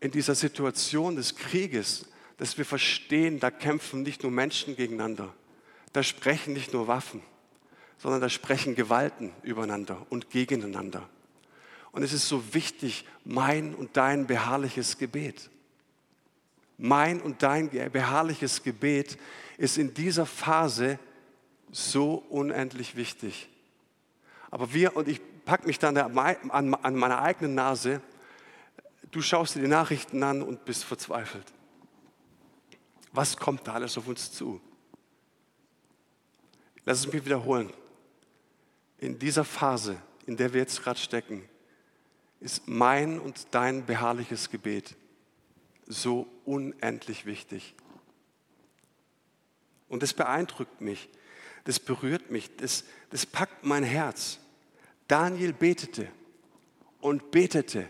in 0.00 0.10
dieser 0.10 0.34
Situation 0.34 1.16
des 1.16 1.36
Krieges, 1.36 2.06
dass 2.36 2.58
wir 2.58 2.64
verstehen, 2.64 3.38
da 3.38 3.50
kämpfen 3.50 4.02
nicht 4.02 4.22
nur 4.22 4.32
Menschen 4.32 4.76
gegeneinander, 4.76 5.32
da 5.92 6.02
sprechen 6.02 6.54
nicht 6.54 6.72
nur 6.72 6.88
Waffen, 6.88 7.22
sondern 7.98 8.20
da 8.20 8.28
sprechen 8.28 8.74
Gewalten 8.74 9.32
übereinander 9.42 10.04
und 10.10 10.30
gegeneinander. 10.30 11.08
Und 11.92 12.02
es 12.02 12.12
ist 12.12 12.26
so 12.26 12.54
wichtig, 12.54 13.04
mein 13.24 13.74
und 13.74 13.96
dein 13.96 14.26
beharrliches 14.26 14.98
Gebet. 14.98 15.50
Mein 16.78 17.20
und 17.20 17.42
dein 17.42 17.68
beharrliches 17.68 18.62
Gebet 18.62 19.18
ist 19.58 19.78
in 19.78 19.94
dieser 19.94 20.26
Phase 20.26 20.98
so 21.70 22.14
unendlich 22.28 22.96
wichtig. 22.96 23.48
Aber 24.50 24.72
wir, 24.72 24.96
und 24.96 25.06
ich 25.06 25.20
packe 25.44 25.66
mich 25.66 25.78
dann 25.78 25.96
an 25.96 26.68
meiner 26.96 27.20
eigenen 27.20 27.54
Nase, 27.54 28.00
du 29.10 29.22
schaust 29.22 29.54
dir 29.54 29.60
die 29.60 29.68
Nachrichten 29.68 30.22
an 30.22 30.42
und 30.42 30.64
bist 30.64 30.84
verzweifelt. 30.84 31.46
Was 33.12 33.36
kommt 33.36 33.66
da 33.66 33.74
alles 33.74 33.98
auf 33.98 34.08
uns 34.08 34.32
zu? 34.32 34.60
Lass 36.84 37.00
es 37.00 37.12
mich 37.12 37.24
wiederholen. 37.24 37.72
In 38.98 39.18
dieser 39.18 39.44
Phase, 39.44 40.00
in 40.26 40.36
der 40.36 40.52
wir 40.52 40.60
jetzt 40.60 40.82
gerade 40.82 40.98
stecken, 40.98 41.48
ist 42.40 42.66
mein 42.68 43.20
und 43.20 43.46
dein 43.52 43.86
beharrliches 43.86 44.50
Gebet 44.50 44.96
so 45.86 46.26
unendlich 46.44 47.26
wichtig. 47.26 47.74
Und 49.88 50.02
das 50.02 50.14
beeindruckt 50.14 50.80
mich, 50.80 51.08
das 51.64 51.78
berührt 51.78 52.30
mich, 52.30 52.56
das, 52.56 52.84
das 53.10 53.26
packt 53.26 53.64
mein 53.64 53.84
Herz. 53.84 54.38
Daniel 55.12 55.52
betete 55.52 56.08
und 57.02 57.30
betete 57.30 57.86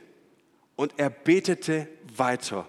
und 0.75 0.99
er 0.99 1.09
betete 1.09 1.87
weiter. 2.17 2.69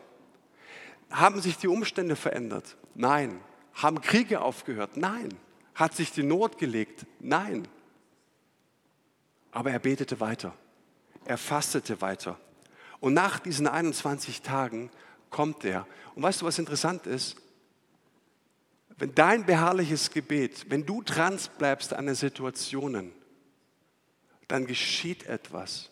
Haben 1.10 1.42
sich 1.42 1.58
die 1.58 1.68
Umstände 1.68 2.16
verändert? 2.16 2.78
Nein. 2.94 3.42
Haben 3.74 4.00
Kriege 4.00 4.42
aufgehört? 4.42 4.96
Nein. 4.96 5.30
Hat 5.74 5.96
sich 5.96 6.12
die 6.12 6.22
Not 6.22 6.60
gelegt? 6.60 7.08
Nein. 7.20 7.68
Aber 9.50 9.72
er 9.72 9.80
betete 9.80 10.20
weiter. 10.20 10.54
Er 11.26 11.39
fastete 11.39 12.00
weiter. 12.02 12.39
Und 13.00 13.16
nach 13.16 13.39
diesen 13.39 13.66
21 13.66 14.44
Tagen 14.44 14.92
kommt 15.32 15.66
er. 15.66 15.88
Und 16.13 16.22
weißt 16.22 16.44
du, 16.44 16.46
was 16.46 16.60
interessant 16.60 17.08
ist? 17.08 17.38
Wenn 19.00 19.16
dein 19.16 19.48
beharrliches 19.48 20.12
Gebet, 20.12 20.70
wenn 20.70 20.86
du 20.86 21.02
dran 21.02 21.39
bleibst 21.58 21.92
an 21.92 22.06
den 22.06 22.13
Situationen, 22.13 23.13
dann 24.47 24.65
geschieht 24.65 25.25
etwas. 25.25 25.89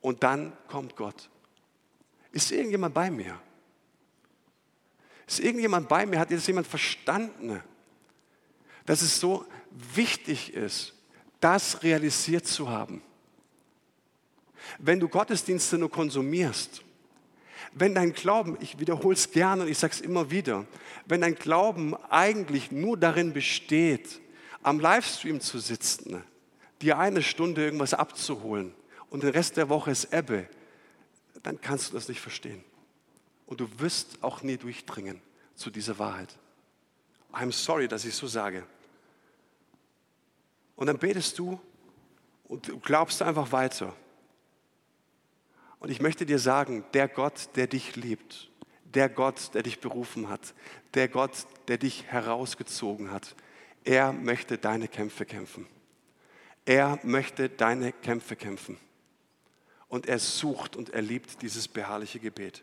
Und 0.00 0.22
dann 0.22 0.52
kommt 0.68 0.96
Gott. 0.96 1.30
Ist 2.32 2.52
irgendjemand 2.52 2.94
bei 2.94 3.10
mir? 3.10 3.40
Ist 5.26 5.40
irgendjemand 5.40 5.88
bei 5.88 6.04
mir? 6.04 6.18
Hat 6.18 6.30
jetzt 6.30 6.46
jemand 6.46 6.66
verstanden, 6.66 7.62
dass 8.86 9.02
es 9.02 9.18
so 9.18 9.46
wichtig 9.70 10.52
ist, 10.52 10.94
das 11.40 11.82
realisiert 11.82 12.46
zu 12.46 12.68
haben? 12.68 13.02
Wenn 14.78 15.00
du 15.00 15.08
Gottesdienste 15.08 15.78
nur 15.78 15.90
konsumierst, 15.90 16.82
wenn 17.72 17.94
dein 17.94 18.12
Glauben, 18.12 18.56
ich 18.60 18.78
wiederhole 18.78 19.14
es 19.14 19.30
gerne 19.30 19.62
und 19.62 19.68
ich 19.68 19.78
sage 19.78 19.92
es 19.94 20.00
immer 20.00 20.30
wieder, 20.30 20.66
wenn 21.06 21.20
dein 21.20 21.34
Glauben 21.34 21.94
eigentlich 22.10 22.70
nur 22.70 22.96
darin 22.96 23.32
besteht, 23.32 24.20
am 24.62 24.80
Livestream 24.80 25.40
zu 25.40 25.58
sitzen, 25.58 26.22
dir 26.84 26.98
eine 26.98 27.22
Stunde 27.22 27.64
irgendwas 27.64 27.94
abzuholen 27.94 28.74
und 29.08 29.22
den 29.22 29.30
Rest 29.30 29.56
der 29.56 29.70
Woche 29.70 29.90
ist 29.90 30.12
Ebbe, 30.12 30.48
dann 31.42 31.60
kannst 31.60 31.90
du 31.90 31.94
das 31.94 32.08
nicht 32.08 32.20
verstehen. 32.20 32.62
Und 33.46 33.60
du 33.60 33.68
wirst 33.78 34.22
auch 34.22 34.42
nie 34.42 34.56
durchdringen 34.56 35.20
zu 35.54 35.70
dieser 35.70 35.98
Wahrheit. 35.98 36.36
I'm 37.32 37.52
sorry, 37.52 37.88
dass 37.88 38.04
ich 38.04 38.14
so 38.14 38.26
sage. 38.26 38.66
Und 40.76 40.86
dann 40.86 40.98
betest 40.98 41.38
du 41.38 41.60
und 42.44 42.82
glaubst 42.82 43.22
einfach 43.22 43.50
weiter. 43.52 43.94
Und 45.78 45.90
ich 45.90 46.00
möchte 46.00 46.26
dir 46.26 46.38
sagen, 46.38 46.84
der 46.92 47.08
Gott, 47.08 47.48
der 47.56 47.66
dich 47.66 47.96
liebt, 47.96 48.50
der 48.84 49.08
Gott, 49.08 49.54
der 49.54 49.62
dich 49.62 49.80
berufen 49.80 50.28
hat, 50.28 50.54
der 50.94 51.08
Gott, 51.08 51.46
der 51.68 51.78
dich 51.78 52.04
herausgezogen 52.04 53.10
hat, 53.10 53.34
er 53.84 54.12
möchte 54.12 54.58
deine 54.58 54.88
Kämpfe 54.88 55.24
kämpfen. 55.24 55.66
Er 56.64 56.98
möchte 57.02 57.48
deine 57.48 57.92
Kämpfe 57.92 58.36
kämpfen. 58.36 58.78
Und 59.88 60.06
er 60.06 60.18
sucht 60.18 60.76
und 60.76 60.90
er 60.90 61.02
liebt 61.02 61.42
dieses 61.42 61.68
beharrliche 61.68 62.18
Gebet. 62.18 62.62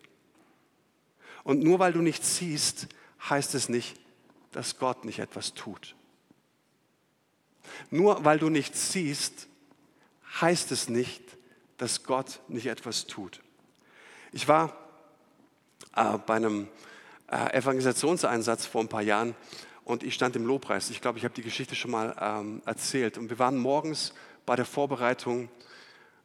Und 1.43 1.63
nur 1.63 1.79
weil 1.79 1.93
du 1.93 2.01
nichts 2.01 2.37
siehst, 2.37 2.87
heißt 3.29 3.55
es 3.55 3.69
nicht, 3.69 3.99
dass 4.51 4.77
Gott 4.79 5.05
nicht 5.05 5.19
etwas 5.19 5.53
tut. 5.53 5.95
Nur 7.89 8.25
weil 8.25 8.39
du 8.39 8.49
nichts 8.49 8.91
siehst, 8.91 9.47
heißt 10.41 10.71
es 10.71 10.89
nicht, 10.89 11.23
dass 11.77 12.03
Gott 12.03 12.41
nicht 12.47 12.67
etwas 12.67 13.07
tut. 13.07 13.41
Ich 14.31 14.47
war 14.47 14.75
äh, 15.95 16.17
bei 16.17 16.35
einem 16.35 16.67
äh, 17.27 17.53
Evangelisationseinsatz 17.53 18.65
vor 18.65 18.81
ein 18.81 18.87
paar 18.87 19.01
Jahren 19.01 19.35
und 19.83 20.03
ich 20.03 20.13
stand 20.13 20.35
im 20.35 20.45
Lobpreis. 20.45 20.89
Ich 20.89 21.01
glaube, 21.01 21.17
ich 21.17 21.23
habe 21.23 21.33
die 21.33 21.41
Geschichte 21.41 21.75
schon 21.75 21.91
mal 21.91 22.15
ähm, 22.19 22.61
erzählt. 22.65 23.17
Und 23.17 23.29
wir 23.29 23.39
waren 23.39 23.57
morgens 23.57 24.13
bei 24.45 24.55
der 24.55 24.65
Vorbereitung 24.65 25.49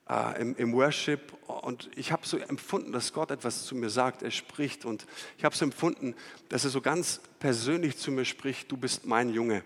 äh, 0.08 0.40
im, 0.40 0.56
im, 0.56 0.72
Worship 0.72 1.32
und 1.46 1.90
ich 1.96 2.12
habe 2.12 2.26
so 2.26 2.38
empfunden, 2.38 2.92
dass 2.92 3.12
Gott 3.12 3.30
etwas 3.30 3.64
zu 3.64 3.74
mir 3.74 3.90
sagt. 3.90 4.22
Er 4.22 4.30
spricht 4.30 4.84
und 4.84 5.06
ich 5.38 5.44
habe 5.44 5.56
so 5.56 5.64
empfunden, 5.64 6.14
dass 6.48 6.64
er 6.64 6.70
so 6.70 6.80
ganz 6.80 7.20
persönlich 7.40 7.96
zu 7.96 8.10
mir 8.12 8.24
spricht: 8.24 8.70
Du 8.70 8.76
bist 8.76 9.06
mein 9.06 9.30
Junge. 9.30 9.62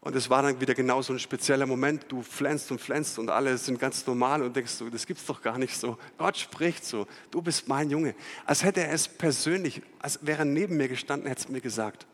Und 0.00 0.14
es 0.14 0.30
war 0.30 0.40
dann 0.42 0.60
wieder 0.60 0.74
genau 0.74 1.02
so 1.02 1.12
ein 1.12 1.18
spezieller 1.18 1.66
Moment. 1.66 2.04
Du 2.08 2.22
pflänzt 2.22 2.70
und 2.70 2.80
pflänzt 2.80 3.18
und 3.18 3.28
alle 3.28 3.58
sind 3.58 3.80
ganz 3.80 4.06
normal 4.06 4.40
und 4.42 4.54
denkst 4.54 4.72
so, 4.72 4.88
das 4.88 5.04
gibt's 5.04 5.26
doch 5.26 5.42
gar 5.42 5.58
nicht 5.58 5.76
so. 5.76 5.98
Gott 6.16 6.36
spricht 6.36 6.84
so, 6.84 7.08
du 7.32 7.42
bist 7.42 7.66
mein 7.66 7.90
Junge. 7.90 8.14
Als 8.44 8.62
hätte 8.62 8.82
er 8.82 8.92
es 8.92 9.08
persönlich, 9.08 9.82
als 9.98 10.24
wäre 10.24 10.40
er 10.40 10.44
neben 10.44 10.76
mir 10.76 10.86
gestanden, 10.86 11.26
hätte 11.26 11.40
es 11.40 11.48
mir 11.48 11.60
gesagt. 11.60 12.06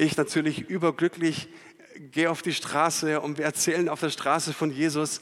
Ich 0.00 0.16
natürlich 0.16 0.60
überglücklich 0.70 1.48
gehe 2.12 2.30
auf 2.30 2.40
die 2.40 2.54
Straße 2.54 3.20
und 3.20 3.36
wir 3.36 3.44
erzählen 3.44 3.90
auf 3.90 4.00
der 4.00 4.08
Straße 4.08 4.54
von 4.54 4.70
Jesus. 4.70 5.20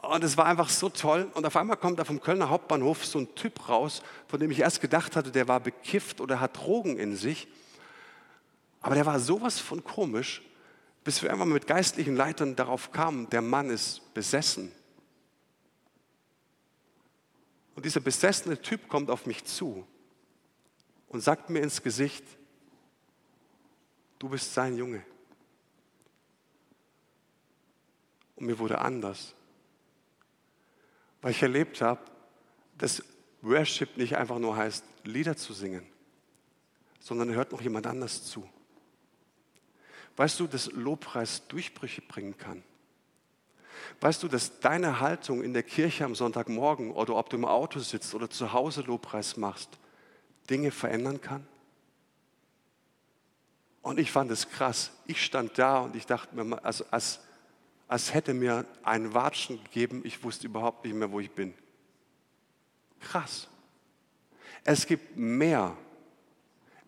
Und 0.00 0.24
es 0.24 0.38
war 0.38 0.46
einfach 0.46 0.70
so 0.70 0.88
toll. 0.88 1.30
Und 1.34 1.44
auf 1.44 1.56
einmal 1.56 1.76
kommt 1.76 1.98
da 1.98 2.04
vom 2.04 2.20
Kölner 2.20 2.48
Hauptbahnhof 2.48 3.04
so 3.04 3.18
ein 3.18 3.34
Typ 3.34 3.68
raus, 3.68 4.02
von 4.26 4.40
dem 4.40 4.50
ich 4.50 4.60
erst 4.60 4.80
gedacht 4.80 5.16
hatte, 5.16 5.30
der 5.30 5.48
war 5.48 5.60
bekifft 5.60 6.22
oder 6.22 6.40
hat 6.40 6.56
Drogen 6.56 6.96
in 6.96 7.14
sich. 7.14 7.46
Aber 8.80 8.94
der 8.94 9.04
war 9.04 9.20
sowas 9.20 9.60
von 9.60 9.84
komisch 9.84 10.42
bis 11.06 11.22
wir 11.22 11.28
irgendwann 11.28 11.50
mit 11.50 11.68
geistlichen 11.68 12.16
Leitern 12.16 12.56
darauf 12.56 12.90
kamen, 12.90 13.30
der 13.30 13.40
Mann 13.40 13.70
ist 13.70 14.12
besessen. 14.12 14.72
Und 17.76 17.84
dieser 17.84 18.00
besessene 18.00 18.60
Typ 18.60 18.88
kommt 18.88 19.08
auf 19.08 19.24
mich 19.24 19.44
zu 19.44 19.86
und 21.06 21.20
sagt 21.20 21.48
mir 21.48 21.60
ins 21.60 21.84
Gesicht, 21.84 22.24
du 24.18 24.28
bist 24.28 24.52
sein 24.52 24.76
Junge. 24.76 25.04
Und 28.36 28.46
mir 28.46 28.58
wurde 28.58 28.78
anders, 28.78 29.34
weil 31.22 31.30
ich 31.30 31.42
erlebt 31.42 31.80
habe, 31.80 32.00
dass 32.76 33.02
Worship 33.40 33.96
nicht 33.96 34.16
einfach 34.16 34.38
nur 34.38 34.56
heißt, 34.56 34.84
Lieder 35.04 35.36
zu 35.36 35.52
singen, 35.52 35.86
sondern 37.00 37.32
hört 37.32 37.52
noch 37.52 37.60
jemand 37.60 37.86
anders 37.86 38.24
zu. 38.24 38.48
Weißt 40.16 40.40
du, 40.40 40.46
dass 40.46 40.70
Lobpreis 40.72 41.46
Durchbrüche 41.48 42.02
bringen 42.02 42.36
kann? 42.36 42.62
Weißt 44.00 44.22
du, 44.22 44.28
dass 44.28 44.60
deine 44.60 45.00
Haltung 45.00 45.42
in 45.42 45.52
der 45.52 45.62
Kirche 45.62 46.04
am 46.04 46.14
Sonntagmorgen 46.14 46.90
oder 46.90 47.14
ob 47.16 47.30
du 47.30 47.36
im 47.36 47.44
Auto 47.44 47.78
sitzt 47.78 48.14
oder 48.14 48.28
zu 48.28 48.52
Hause 48.52 48.82
Lobpreis 48.82 49.36
machst, 49.36 49.78
Dinge 50.50 50.70
verändern 50.70 51.20
kann? 51.20 51.46
Und 53.86 54.00
ich 54.00 54.10
fand 54.10 54.32
es 54.32 54.50
krass. 54.50 54.90
Ich 55.06 55.24
stand 55.24 55.56
da 55.58 55.78
und 55.78 55.94
ich 55.94 56.06
dachte 56.06 56.34
mir, 56.34 56.64
also 56.64 56.84
als, 56.90 57.20
als 57.86 58.12
hätte 58.12 58.34
mir 58.34 58.66
ein 58.82 59.14
Watschen 59.14 59.62
gegeben, 59.62 60.00
ich 60.02 60.24
wusste 60.24 60.48
überhaupt 60.48 60.84
nicht 60.84 60.94
mehr, 60.94 61.12
wo 61.12 61.20
ich 61.20 61.30
bin. 61.30 61.54
Krass. 62.98 63.46
Es 64.64 64.86
gibt 64.86 65.16
mehr. 65.16 65.76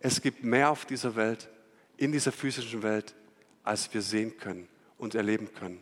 Es 0.01 0.21
gibt 0.21 0.43
mehr 0.43 0.71
auf 0.71 0.85
dieser 0.85 1.15
Welt, 1.15 1.47
in 1.95 2.11
dieser 2.11 2.33
physischen 2.33 2.83
Welt, 2.83 3.15
als 3.63 3.93
wir 3.93 4.01
sehen 4.01 4.35
können 4.35 4.67
und 4.97 5.15
erleben 5.15 5.53
können. 5.53 5.81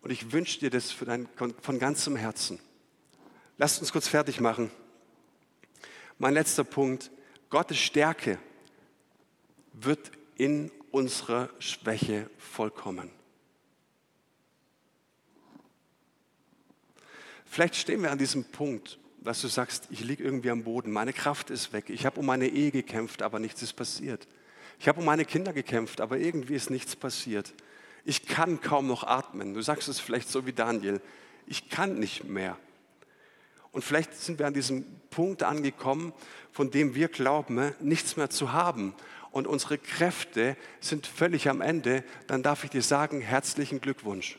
Und 0.00 0.10
ich 0.10 0.32
wünsche 0.32 0.58
dir 0.58 0.70
das 0.70 0.92
dein, 0.98 1.28
von 1.36 1.78
ganzem 1.78 2.16
Herzen. 2.16 2.58
Lasst 3.58 3.78
uns 3.80 3.92
kurz 3.92 4.08
fertig 4.08 4.40
machen. 4.40 4.72
Mein 6.18 6.34
letzter 6.34 6.64
Punkt. 6.64 7.12
Gottes 7.48 7.78
Stärke 7.78 8.40
wird 9.72 10.17
in 10.38 10.70
unserer 10.90 11.50
Schwäche 11.58 12.30
vollkommen. 12.38 13.10
Vielleicht 17.44 17.76
stehen 17.76 18.02
wir 18.02 18.10
an 18.10 18.18
diesem 18.18 18.44
Punkt, 18.44 18.98
dass 19.20 19.40
du 19.40 19.48
sagst, 19.48 19.88
ich 19.90 20.00
liege 20.04 20.22
irgendwie 20.22 20.50
am 20.50 20.64
Boden, 20.64 20.92
meine 20.92 21.12
Kraft 21.12 21.50
ist 21.50 21.72
weg, 21.72 21.90
ich 21.90 22.06
habe 22.06 22.20
um 22.20 22.26
meine 22.26 22.46
Ehe 22.46 22.70
gekämpft, 22.70 23.22
aber 23.22 23.38
nichts 23.38 23.62
ist 23.62 23.74
passiert. 23.74 24.26
Ich 24.78 24.86
habe 24.86 25.00
um 25.00 25.06
meine 25.06 25.24
Kinder 25.24 25.52
gekämpft, 25.52 26.00
aber 26.00 26.18
irgendwie 26.18 26.54
ist 26.54 26.70
nichts 26.70 26.94
passiert. 26.94 27.52
Ich 28.04 28.26
kann 28.26 28.60
kaum 28.60 28.86
noch 28.86 29.02
atmen. 29.02 29.54
Du 29.54 29.60
sagst 29.60 29.88
es 29.88 29.98
vielleicht 29.98 30.30
so 30.30 30.46
wie 30.46 30.52
Daniel, 30.52 31.00
ich 31.46 31.68
kann 31.68 31.98
nicht 31.98 32.24
mehr. 32.24 32.56
Und 33.72 33.82
vielleicht 33.82 34.14
sind 34.14 34.38
wir 34.38 34.46
an 34.46 34.54
diesem 34.54 34.84
Punkt 35.10 35.42
angekommen, 35.42 36.12
von 36.52 36.70
dem 36.70 36.94
wir 36.94 37.08
glauben, 37.08 37.72
nichts 37.80 38.16
mehr 38.16 38.30
zu 38.30 38.52
haben. 38.52 38.94
Und 39.30 39.46
unsere 39.46 39.78
Kräfte 39.78 40.56
sind 40.80 41.06
völlig 41.06 41.48
am 41.48 41.60
Ende. 41.60 42.04
Dann 42.26 42.42
darf 42.42 42.64
ich 42.64 42.70
dir 42.70 42.82
sagen, 42.82 43.20
herzlichen 43.20 43.80
Glückwunsch. 43.80 44.38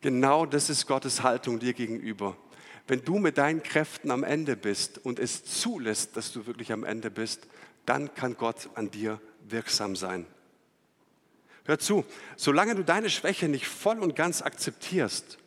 Genau 0.00 0.46
das 0.46 0.70
ist 0.70 0.86
Gottes 0.86 1.22
Haltung 1.22 1.58
dir 1.58 1.72
gegenüber. 1.72 2.36
Wenn 2.86 3.04
du 3.04 3.18
mit 3.18 3.38
deinen 3.38 3.62
Kräften 3.62 4.10
am 4.10 4.24
Ende 4.24 4.56
bist 4.56 4.98
und 4.98 5.18
es 5.18 5.44
zulässt, 5.44 6.16
dass 6.16 6.32
du 6.32 6.46
wirklich 6.46 6.72
am 6.72 6.84
Ende 6.84 7.10
bist, 7.10 7.46
dann 7.86 8.14
kann 8.14 8.36
Gott 8.36 8.68
an 8.74 8.90
dir 8.90 9.20
wirksam 9.48 9.96
sein. 9.96 10.26
Hör 11.64 11.78
zu, 11.78 12.04
solange 12.36 12.74
du 12.74 12.84
deine 12.84 13.08
Schwäche 13.08 13.48
nicht 13.48 13.66
voll 13.66 13.98
und 14.00 14.14
ganz 14.14 14.42
akzeptierst, 14.42 15.38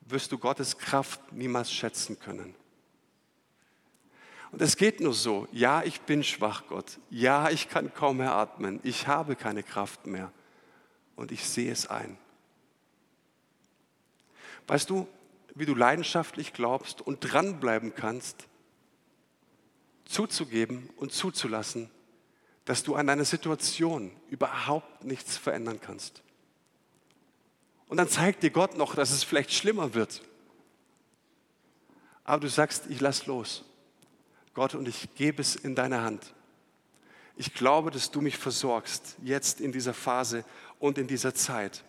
wirst 0.00 0.32
du 0.32 0.38
Gottes 0.38 0.78
Kraft 0.78 1.32
niemals 1.32 1.70
schätzen 1.70 2.18
können. 2.18 2.54
Und 4.50 4.62
es 4.62 4.76
geht 4.76 5.00
nur 5.00 5.12
so, 5.12 5.46
ja, 5.52 5.82
ich 5.82 6.00
bin 6.02 6.24
schwach, 6.24 6.64
Gott. 6.68 6.98
Ja, 7.10 7.50
ich 7.50 7.68
kann 7.68 7.92
kaum 7.92 8.18
mehr 8.18 8.34
atmen. 8.34 8.80
Ich 8.82 9.06
habe 9.06 9.36
keine 9.36 9.62
Kraft 9.62 10.06
mehr. 10.06 10.32
Und 11.16 11.32
ich 11.32 11.46
sehe 11.46 11.70
es 11.70 11.88
ein. 11.88 12.16
Weißt 14.66 14.88
du, 14.88 15.06
wie 15.54 15.66
du 15.66 15.74
leidenschaftlich 15.74 16.52
glaubst 16.52 17.00
und 17.00 17.20
dranbleiben 17.20 17.94
kannst, 17.94 18.46
zuzugeben 20.04 20.88
und 20.96 21.12
zuzulassen, 21.12 21.90
dass 22.64 22.82
du 22.82 22.94
an 22.94 23.06
deiner 23.06 23.24
Situation 23.24 24.10
überhaupt 24.30 25.04
nichts 25.04 25.36
verändern 25.36 25.80
kannst. 25.80 26.22
Und 27.88 27.96
dann 27.96 28.08
zeigt 28.08 28.42
dir 28.42 28.50
Gott 28.50 28.76
noch, 28.76 28.94
dass 28.94 29.10
es 29.10 29.24
vielleicht 29.24 29.52
schlimmer 29.52 29.94
wird. 29.94 30.22
Aber 32.24 32.40
du 32.40 32.48
sagst, 32.48 32.84
ich 32.88 33.00
lass 33.00 33.26
los. 33.26 33.64
Gott, 34.58 34.74
und 34.74 34.88
ich 34.88 35.14
gebe 35.14 35.40
es 35.40 35.54
in 35.54 35.76
deine 35.76 36.00
Hand. 36.00 36.34
Ich 37.36 37.54
glaube, 37.54 37.92
dass 37.92 38.10
du 38.10 38.20
mich 38.20 38.36
versorgst, 38.36 39.14
jetzt 39.22 39.60
in 39.60 39.70
dieser 39.70 39.94
Phase 39.94 40.44
und 40.80 40.98
in 40.98 41.06
dieser 41.06 41.32
Zeit. 41.32 41.84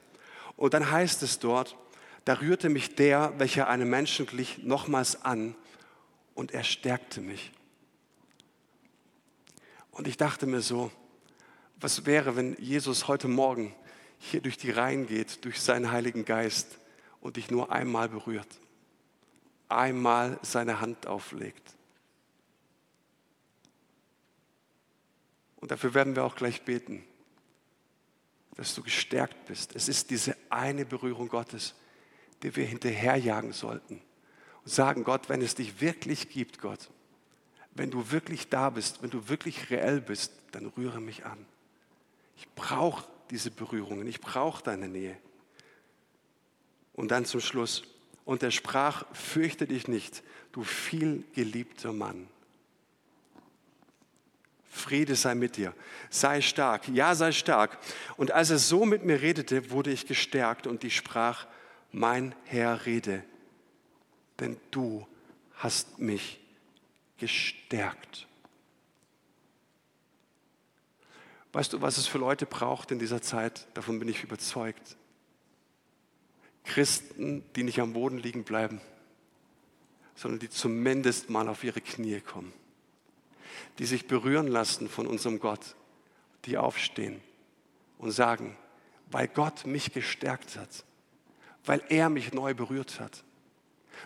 Und 0.55 0.75
dann 0.75 0.91
heißt 0.91 1.23
es 1.23 1.39
dort, 1.39 1.75
da 2.25 2.33
rührte 2.33 2.69
mich 2.69 2.93
der, 2.93 3.33
welcher 3.39 3.69
einem 3.69 3.89
Menschen 3.89 4.27
glich, 4.27 4.59
nochmals 4.59 5.25
an 5.25 5.55
und 6.35 6.51
er 6.51 6.63
stärkte 6.63 7.21
mich. 7.21 7.51
Und 9.89 10.07
ich 10.07 10.17
dachte 10.17 10.45
mir 10.45 10.61
so, 10.61 10.91
was 11.79 12.05
wäre, 12.05 12.35
wenn 12.35 12.55
Jesus 12.59 13.07
heute 13.07 13.27
Morgen 13.27 13.73
hier 14.19 14.41
durch 14.41 14.57
die 14.57 14.69
Reihen 14.69 15.07
geht, 15.07 15.43
durch 15.43 15.59
seinen 15.59 15.91
Heiligen 15.91 16.23
Geist 16.23 16.77
und 17.19 17.37
dich 17.37 17.49
nur 17.49 17.71
einmal 17.71 18.09
berührt, 18.09 18.59
einmal 19.69 20.37
seine 20.43 20.81
Hand 20.81 21.07
auflegt. 21.07 21.78
Und 25.59 25.71
dafür 25.71 25.93
werden 25.93 26.15
wir 26.15 26.23
auch 26.23 26.35
gleich 26.35 26.63
beten, 26.63 27.03
dass 28.55 28.75
du 28.75 28.83
gestärkt 28.83 29.45
bist. 29.45 29.75
Es 29.75 29.89
ist 29.89 30.09
diese 30.09 30.35
eine 30.49 30.85
Berührung 30.85 31.27
Gottes, 31.27 31.75
die 32.43 32.55
wir 32.55 32.65
hinterherjagen 32.65 33.51
sollten. 33.51 34.01
Und 34.63 34.71
sagen, 34.71 35.03
Gott, 35.03 35.29
wenn 35.29 35.41
es 35.41 35.55
dich 35.55 35.81
wirklich 35.81 36.29
gibt, 36.29 36.59
Gott, 36.59 36.89
wenn 37.73 37.91
du 37.91 38.11
wirklich 38.11 38.49
da 38.49 38.69
bist, 38.69 39.01
wenn 39.01 39.09
du 39.09 39.29
wirklich 39.29 39.69
reell 39.69 40.01
bist, 40.01 40.33
dann 40.51 40.65
rühre 40.65 40.99
mich 40.99 41.25
an. 41.25 41.45
Ich 42.35 42.47
brauche 42.55 43.05
diese 43.31 43.51
Berührungen, 43.51 44.07
ich 44.07 44.21
brauche 44.21 44.63
deine 44.63 44.87
Nähe. 44.87 45.17
Und 46.93 47.11
dann 47.11 47.25
zum 47.25 47.39
Schluss, 47.39 47.83
und 48.25 48.43
er 48.43 48.51
sprach, 48.51 49.05
fürchte 49.13 49.67
dich 49.67 49.87
nicht, 49.87 50.23
du 50.51 50.63
viel 50.63 51.23
geliebter 51.33 51.93
Mann. 51.93 52.27
Friede 54.79 55.15
sei 55.15 55.35
mit 55.35 55.57
dir, 55.57 55.73
sei 56.09 56.41
stark, 56.41 56.87
ja, 56.87 57.13
sei 57.13 57.31
stark. 57.31 57.77
Und 58.17 58.31
als 58.31 58.49
er 58.49 58.57
so 58.57 58.85
mit 58.85 59.05
mir 59.05 59.21
redete, 59.21 59.69
wurde 59.71 59.91
ich 59.91 60.07
gestärkt 60.07 60.65
und 60.65 60.83
ich 60.83 60.95
sprach, 60.95 61.45
mein 61.91 62.33
Herr, 62.45 62.85
rede, 62.85 63.23
denn 64.39 64.57
du 64.71 65.07
hast 65.55 65.99
mich 65.99 66.39
gestärkt. 67.17 68.27
Weißt 71.51 71.73
du, 71.73 71.81
was 71.81 71.97
es 71.97 72.07
für 72.07 72.19
Leute 72.19 72.45
braucht 72.45 72.91
in 72.91 72.99
dieser 72.99 73.21
Zeit? 73.21 73.67
Davon 73.73 73.99
bin 73.99 74.07
ich 74.07 74.23
überzeugt. 74.23 74.95
Christen, 76.63 77.43
die 77.55 77.63
nicht 77.63 77.79
am 77.79 77.93
Boden 77.93 78.19
liegen 78.19 78.43
bleiben, 78.43 78.79
sondern 80.15 80.39
die 80.39 80.49
zumindest 80.49 81.29
mal 81.29 81.47
auf 81.47 81.63
ihre 81.63 81.81
Knie 81.81 82.21
kommen, 82.21 82.53
die 83.77 83.85
sich 83.85 84.07
berühren 84.07 84.47
lassen 84.47 84.89
von 84.89 85.07
unserem 85.07 85.39
Gott, 85.39 85.75
die 86.45 86.57
aufstehen 86.57 87.21
und 87.97 88.11
sagen, 88.11 88.57
weil 89.11 89.27
Gott 89.27 89.65
mich 89.65 89.91
gestärkt 89.91 90.57
hat, 90.57 90.85
weil 91.65 91.81
er 91.89 92.09
mich 92.09 92.33
neu 92.33 92.53
berührt 92.53 92.99
hat, 92.99 93.23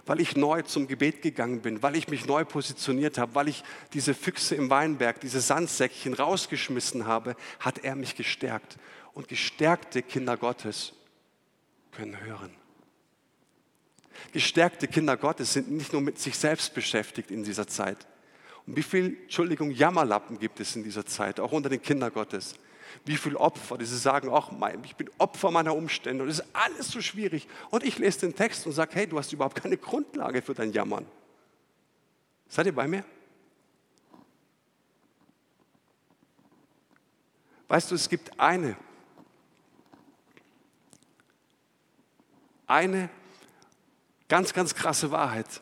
weil 0.06 0.20
ich 0.20 0.36
neu 0.36 0.62
zum 0.64 0.88
Gebet 0.88 1.22
gegangen 1.22 1.62
bin, 1.62 1.84
weil 1.84 1.96
ich 1.96 2.08
mich 2.08 2.26
neu 2.26 2.46
positioniert 2.46 3.18
habe, 3.18 3.36
weil 3.36 3.48
ich 3.48 3.64
diese 3.94 4.14
Füchse 4.14 4.56
im 4.56 4.70
Weinberg, 4.70 5.20
diese 5.20 5.42
Sandsäckchen 5.42 6.14
rausgeschmissen 6.14 7.06
habe, 7.06 7.36
hat 7.60 7.80
er 7.80 7.96
mich 7.96 8.16
gestärkt. 8.16 8.78
Und 9.14 9.28
gestärkte 9.28 10.02
Kinder 10.02 10.38
Gottes 10.38 10.94
können 11.92 12.20
hören. 12.20 12.56
Gestärkte 14.32 14.88
Kinder 14.88 15.18
Gottes 15.18 15.54
sind 15.54 15.72
nicht 15.72 15.94
nur 15.94 16.02
mit 16.02 16.18
sich 16.20 16.38
selbst 16.38 16.74
beschäftigt 16.74 17.30
in 17.30 17.44
dieser 17.44 17.68
Zeit. 17.68 18.08
Und 18.66 18.78
wie 18.78 18.84
viel, 18.84 19.18
Entschuldigung, 19.24 19.72
Jammerlappen 19.72 20.40
gibt 20.40 20.60
es 20.60 20.76
in 20.76 20.84
dieser 20.84 21.06
Zeit, 21.06 21.40
auch 21.40 21.52
unter 21.52 21.70
den 21.70 21.82
Kindern 21.82 22.14
Gottes? 22.14 22.56
wie 23.06 23.18
viele 23.18 23.40
Opfer, 23.40 23.78
die 23.78 23.86
sie 23.86 23.98
sagen, 23.98 24.30
ach, 24.32 24.52
ich 24.84 24.96
bin 24.96 25.10
Opfer 25.18 25.52
meiner 25.52 25.76
Umstände 25.76 26.24
und 26.24 26.30
es 26.30 26.40
ist 26.40 26.48
alles 26.54 26.90
so 26.90 27.02
schwierig. 27.02 27.48
Und 27.70 27.84
ich 27.84 27.98
lese 27.98 28.22
den 28.22 28.36
Text 28.36 28.66
und 28.66 28.74
sage, 28.74 28.92
hey, 28.96 29.08
du 29.08 29.18
hast 29.18 29.34
überhaupt 29.34 29.62
keine 29.62 29.78
Grundlage 29.78 30.42
für 30.42 30.54
dein 30.54 30.72
Jammern. 30.72 31.06
Seid 32.48 32.68
ihr 32.68 32.76
bei 32.76 32.88
mir? 32.88 33.04
Weißt 37.68 37.90
du, 37.90 37.96
es 37.96 38.08
gibt 38.08 38.40
eine, 38.40 38.78
eine 42.68 43.10
ganz, 44.28 44.54
ganz 44.54 44.76
krasse 44.76 45.10
Wahrheit 45.12 45.62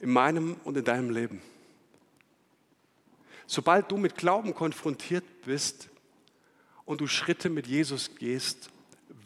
in 0.00 0.10
meinem 0.10 0.56
und 0.64 0.76
in 0.76 0.84
deinem 0.84 1.10
Leben. 1.10 1.40
Sobald 3.54 3.90
du 3.90 3.98
mit 3.98 4.16
Glauben 4.16 4.54
konfrontiert 4.54 5.42
bist, 5.44 5.90
und 6.86 7.02
du 7.02 7.06
Schritte 7.06 7.50
mit 7.50 7.66
Jesus 7.66 8.16
gehst, 8.16 8.70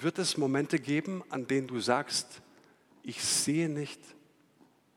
wird 0.01 0.19
es 0.19 0.37
Momente 0.37 0.81
geben, 0.81 1.23
an 1.29 1.47
denen 1.47 1.69
du 1.69 1.79
sagst, 1.79 2.43
ich 3.05 3.23
sehe 3.23 3.69
nicht 3.69 4.01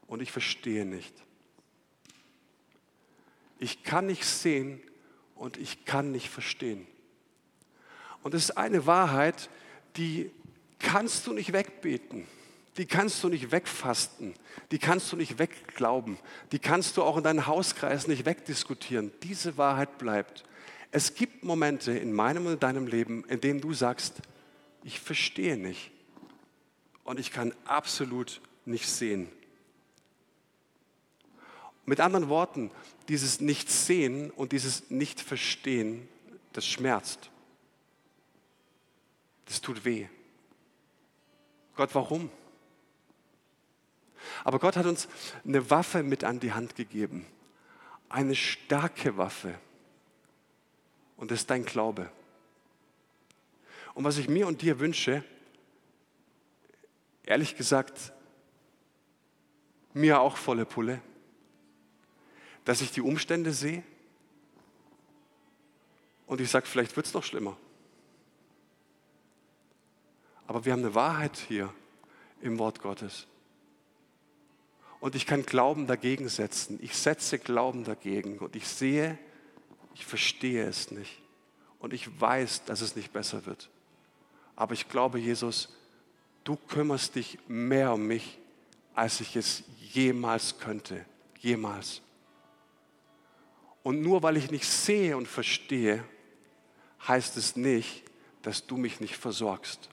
und 0.07 0.23
ich 0.23 0.31
verstehe 0.31 0.83
nicht. 0.83 1.13
Ich 3.59 3.83
kann 3.83 4.07
nicht 4.07 4.25
sehen 4.25 4.81
und 5.35 5.57
ich 5.57 5.85
kann 5.85 6.11
nicht 6.11 6.29
verstehen. 6.29 6.87
Und 8.23 8.33
es 8.33 8.45
ist 8.45 8.57
eine 8.57 8.87
Wahrheit, 8.87 9.51
die 9.95 10.31
kannst 10.79 11.27
du 11.27 11.33
nicht 11.33 11.53
wegbeten. 11.53 12.25
Die 12.79 12.85
kannst 12.85 13.21
du 13.21 13.27
nicht 13.27 13.51
wegfasten. 13.51 14.33
Die 14.71 14.79
kannst 14.79 15.11
du 15.11 15.17
nicht 15.17 15.37
wegglauben. 15.37 16.17
Die 16.53 16.59
kannst 16.59 16.95
du 16.95 17.03
auch 17.03 17.17
in 17.17 17.23
deinen 17.23 17.45
Hauskreis 17.45 18.07
nicht 18.07 18.25
wegdiskutieren. 18.25 19.11
Diese 19.21 19.57
Wahrheit 19.57 19.97
bleibt. 19.97 20.45
Es 20.89 21.13
gibt 21.13 21.43
Momente 21.43 21.91
in 21.91 22.13
meinem 22.13 22.45
und 22.45 22.63
deinem 22.63 22.87
Leben, 22.87 23.25
in 23.25 23.41
denen 23.41 23.59
du 23.59 23.73
sagst, 23.73 24.21
ich 24.85 25.01
verstehe 25.01 25.57
nicht 25.57 25.91
und 27.03 27.19
ich 27.19 27.33
kann 27.33 27.53
absolut 27.65 28.39
nicht 28.63 28.87
sehen. 28.87 29.27
Mit 31.85 31.99
anderen 31.99 32.29
Worten, 32.29 32.71
dieses 33.09 33.41
Nicht-Sehen 33.41 34.31
und 34.31 34.53
dieses 34.53 34.89
Nicht-Verstehen, 34.89 36.07
das 36.53 36.65
schmerzt. 36.65 37.29
Das 39.47 39.59
tut 39.59 39.83
weh. 39.83 40.07
Gott, 41.75 41.93
warum? 41.93 42.31
Aber 44.43 44.59
Gott 44.59 44.75
hat 44.75 44.85
uns 44.85 45.07
eine 45.45 45.69
Waffe 45.69 46.03
mit 46.03 46.23
an 46.23 46.39
die 46.39 46.53
Hand 46.53 46.75
gegeben. 46.75 47.25
Eine 48.09 48.35
starke 48.35 49.17
Waffe. 49.17 49.55
Und 51.17 51.31
das 51.31 51.41
ist 51.41 51.49
dein 51.49 51.65
Glaube. 51.65 52.09
Und 53.93 54.03
was 54.03 54.17
ich 54.17 54.29
mir 54.29 54.47
und 54.47 54.61
dir 54.61 54.79
wünsche, 54.79 55.23
ehrlich 57.23 57.57
gesagt, 57.57 58.13
mir 59.93 60.21
auch 60.21 60.37
volle 60.37 60.65
Pulle, 60.65 61.01
dass 62.65 62.81
ich 62.81 62.91
die 62.91 63.01
Umstände 63.01 63.51
sehe 63.51 63.83
und 66.27 66.39
ich 66.41 66.49
sage, 66.49 66.67
vielleicht 66.67 66.95
wird 66.95 67.07
es 67.07 67.13
noch 67.13 67.23
schlimmer. 67.23 67.57
Aber 70.47 70.65
wir 70.65 70.73
haben 70.73 70.79
eine 70.79 70.95
Wahrheit 70.95 71.37
hier 71.37 71.73
im 72.41 72.57
Wort 72.57 72.81
Gottes. 72.81 73.27
Und 74.99 75.15
ich 75.15 75.25
kann 75.25 75.45
Glauben 75.45 75.87
dagegen 75.87 76.27
setzen. 76.27 76.77
Ich 76.81 76.95
setze 76.95 77.39
Glauben 77.39 77.83
dagegen 77.83 78.39
und 78.39 78.55
ich 78.55 78.67
sehe, 78.67 79.17
ich 79.95 80.05
verstehe 80.05 80.65
es 80.65 80.91
nicht. 80.91 81.21
Und 81.79 81.93
ich 81.93 82.19
weiß, 82.19 82.65
dass 82.65 82.81
es 82.81 82.95
nicht 82.95 83.13
besser 83.13 83.45
wird. 83.45 83.69
Aber 84.55 84.73
ich 84.73 84.89
glaube, 84.89 85.19
Jesus, 85.19 85.69
du 86.43 86.57
kümmerst 86.57 87.15
dich 87.15 87.39
mehr 87.47 87.93
um 87.93 88.05
mich, 88.05 88.37
als 88.93 89.21
ich 89.21 89.37
es 89.37 89.63
jemals 89.79 90.59
könnte. 90.59 91.05
Jemals. 91.39 92.01
Und 93.83 94.01
nur 94.01 94.21
weil 94.23 94.35
ich 94.35 94.51
nicht 94.51 94.65
sehe 94.65 95.15
und 95.15 95.27
verstehe, 95.27 96.03
heißt 97.07 97.37
es 97.37 97.55
nicht, 97.55 98.03
dass 98.41 98.67
du 98.67 98.75
mich 98.75 98.99
nicht 98.99 99.15
versorgst. 99.15 99.89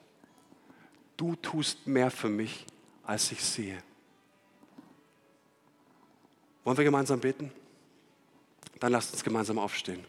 Du 1.17 1.37
tust 1.37 1.87
mehr 1.87 2.11
für 2.11 2.29
mich, 2.29 2.67
als 3.05 3.31
ich 3.31 3.43
sehe. 3.43 3.83
Wollen 6.67 6.79
wir 6.79 6.85
gemeinsam 6.85 7.21
beten? 7.21 7.53
Dann 8.81 8.91
lasst 8.91 9.13
uns 9.13 9.23
gemeinsam 9.23 9.57
aufstehen. 9.57 10.05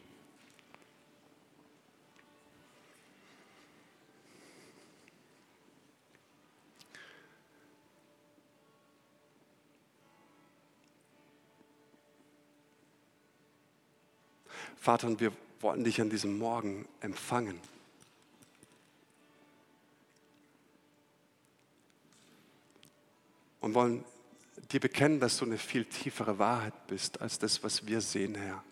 Vater, 14.78 15.06
und 15.06 15.20
wir 15.20 15.32
wollen 15.60 15.84
dich 15.84 16.02
an 16.02 16.10
diesem 16.10 16.40
Morgen 16.40 16.88
empfangen. 17.02 17.62
Und 23.62 23.76
wollen 23.76 24.04
dir 24.72 24.80
bekennen, 24.80 25.20
dass 25.20 25.38
du 25.38 25.46
eine 25.46 25.58
viel 25.58 25.86
tiefere 25.86 26.40
Wahrheit 26.40 26.88
bist 26.88 27.22
als 27.22 27.40
das, 27.40 27.64
was 27.64 27.86
wir 27.86 28.02
sehen, 28.02 28.36
Herr. 28.36 28.64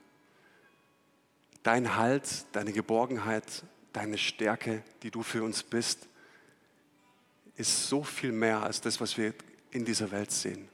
Dein 1.64 1.96
Halt, 1.96 2.46
deine 2.52 2.74
Geborgenheit, 2.74 3.64
deine 3.94 4.18
Stärke, 4.18 4.84
die 5.04 5.12
du 5.12 5.24
für 5.24 5.44
uns 5.44 5.64
bist, 5.64 6.08
ist 7.56 7.88
so 7.88 8.04
viel 8.04 8.32
mehr 8.32 8.62
als 8.62 8.82
das, 8.82 9.00
was 9.00 9.18
wir 9.18 9.34
in 9.72 9.86
dieser 9.86 10.12
Welt 10.12 10.32
sehen. 10.32 10.68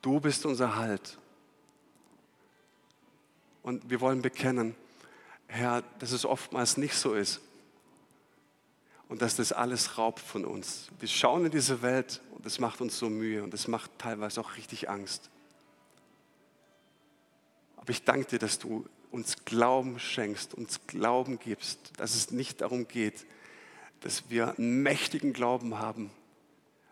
Du 0.00 0.20
bist 0.20 0.46
unser 0.46 0.76
Halt. 0.76 1.18
Und 3.62 3.90
wir 3.90 4.00
wollen 4.00 4.22
bekennen, 4.22 4.74
Herr, 5.46 5.82
dass 5.98 6.12
es 6.12 6.24
oftmals 6.24 6.76
nicht 6.76 6.94
so 6.94 7.14
ist. 7.14 7.40
Und 9.08 9.20
dass 9.20 9.36
das 9.36 9.52
alles 9.52 9.98
raubt 9.98 10.20
von 10.20 10.44
uns. 10.44 10.88
Wir 10.98 11.08
schauen 11.08 11.44
in 11.44 11.50
diese 11.50 11.82
Welt 11.82 12.22
es 12.46 12.58
macht 12.58 12.80
uns 12.80 12.98
so 12.98 13.08
Mühe 13.08 13.42
und 13.42 13.54
es 13.54 13.68
macht 13.68 13.90
teilweise 13.98 14.40
auch 14.40 14.56
richtig 14.56 14.88
Angst. 14.88 15.30
Aber 17.76 17.90
ich 17.90 18.04
danke 18.04 18.28
dir, 18.28 18.38
dass 18.38 18.58
du 18.58 18.86
uns 19.10 19.44
Glauben 19.44 19.98
schenkst, 19.98 20.54
uns 20.54 20.80
Glauben 20.86 21.38
gibst, 21.38 21.78
dass 21.98 22.14
es 22.14 22.30
nicht 22.30 22.60
darum 22.60 22.88
geht, 22.88 23.26
dass 24.00 24.30
wir 24.30 24.56
einen 24.58 24.82
mächtigen 24.82 25.32
Glauben 25.32 25.78
haben, 25.78 26.10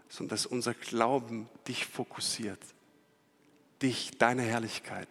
sondern 0.08 0.30
dass 0.30 0.46
unser 0.46 0.74
Glauben 0.74 1.48
dich 1.66 1.86
fokussiert. 1.86 2.60
Dich, 3.80 4.18
deine 4.18 4.42
Herrlichkeit 4.42 5.08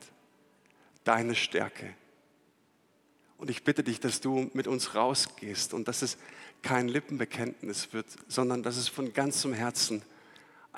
deine 1.09 1.33
Stärke. 1.33 1.95
Und 3.37 3.49
ich 3.49 3.63
bitte 3.63 3.83
dich, 3.83 3.99
dass 3.99 4.21
du 4.21 4.51
mit 4.53 4.67
uns 4.67 4.93
rausgehst 4.93 5.73
und 5.73 5.87
dass 5.87 6.03
es 6.03 6.17
kein 6.61 6.87
Lippenbekenntnis 6.87 7.93
wird, 7.93 8.05
sondern 8.27 8.61
dass 8.61 8.77
es 8.77 8.89
von 8.89 9.11
ganzem 9.11 9.53
Herzen 9.53 10.03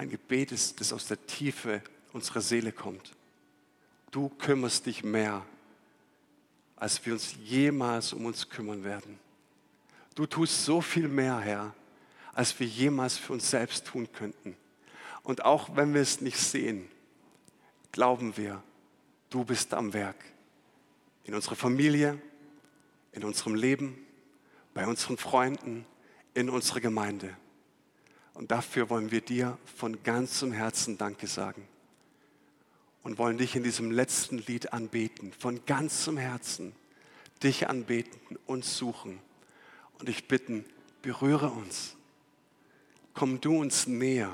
ein 0.02 0.10
Gebet 0.10 0.52
ist, 0.52 0.82
das 0.82 0.94
aus 0.94 1.06
der 1.06 1.24
Tiefe 1.28 1.84
unserer 2.12 2.42
Seele 2.42 2.72
kommt. 2.72 3.16
Du 4.10 4.30
kümmerst 4.30 4.88
dich 4.88 5.04
mehr, 5.04 5.46
als 6.76 7.06
wir 7.06 7.14
uns 7.14 7.36
jemals 7.44 8.12
um 8.12 8.26
uns 8.26 8.50
kümmern 8.50 8.84
werden. 8.84 9.20
Du 10.16 10.26
tust 10.26 10.66
so 10.66 10.82
viel 10.82 11.08
mehr, 11.08 11.40
Herr, 11.40 11.76
als 12.34 12.60
wir 12.60 12.66
jemals 12.66 13.18
für 13.18 13.34
uns 13.34 13.52
selbst 13.52 13.86
tun 13.86 14.12
könnten. 14.12 14.58
Und 15.22 15.46
auch 15.46 15.76
wenn 15.76 15.94
wir 15.94 16.02
es 16.02 16.20
nicht 16.20 16.38
sehen, 16.40 16.90
glauben 17.92 18.36
wir, 18.38 18.64
du 19.30 19.46
bist 19.46 19.72
am 19.72 19.94
Werk. 19.94 20.18
In 21.26 21.36
unserer 21.36 21.56
Familie, 21.56 22.20
in 23.12 23.24
unserem 23.24 23.54
Leben, 23.54 24.04
bei 24.74 24.88
unseren 24.88 25.18
Freunden, 25.18 25.86
in 26.34 26.50
unserer 26.50 26.80
Gemeinde. 26.80 27.38
Und 28.34 28.52
dafür 28.52 28.90
wollen 28.90 29.12
wir 29.12 29.22
dir 29.22 29.58
von 29.78 30.04
ganzem 30.04 30.52
Herzen 30.52 30.98
Danke 30.98 31.28
sagen 31.28 31.68
und 33.04 33.18
wollen 33.18 33.38
dich 33.38 33.56
in 33.56 33.64
diesem 33.64 33.92
letzten 33.92 34.38
Lied 34.40 34.74
anbeten, 34.74 35.34
von 35.34 35.66
ganzem 35.66 36.18
Herzen 36.18 36.74
dich 37.44 37.68
anbeten 37.68 38.38
und 38.46 38.64
suchen. 38.64 39.20
Und 40.00 40.10
ich 40.10 40.28
bitten, 40.28 40.66
berühre 41.02 41.50
uns. 41.50 41.96
Komm 43.14 43.42
du 43.42 43.60
uns 43.60 43.88
näher. 43.88 44.32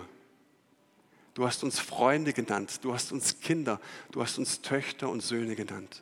Du 1.33 1.45
hast 1.45 1.63
uns 1.63 1.79
Freunde 1.79 2.33
genannt, 2.33 2.79
du 2.81 2.93
hast 2.93 3.11
uns 3.11 3.39
Kinder, 3.39 3.79
du 4.11 4.23
hast 4.23 4.39
uns 4.39 4.61
Töchter 4.61 5.07
und 5.09 5.21
Söhne 5.21 5.55
genannt. 5.55 6.01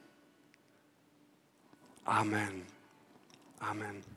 Amen. 2.06 2.62
Amen. 3.60 4.15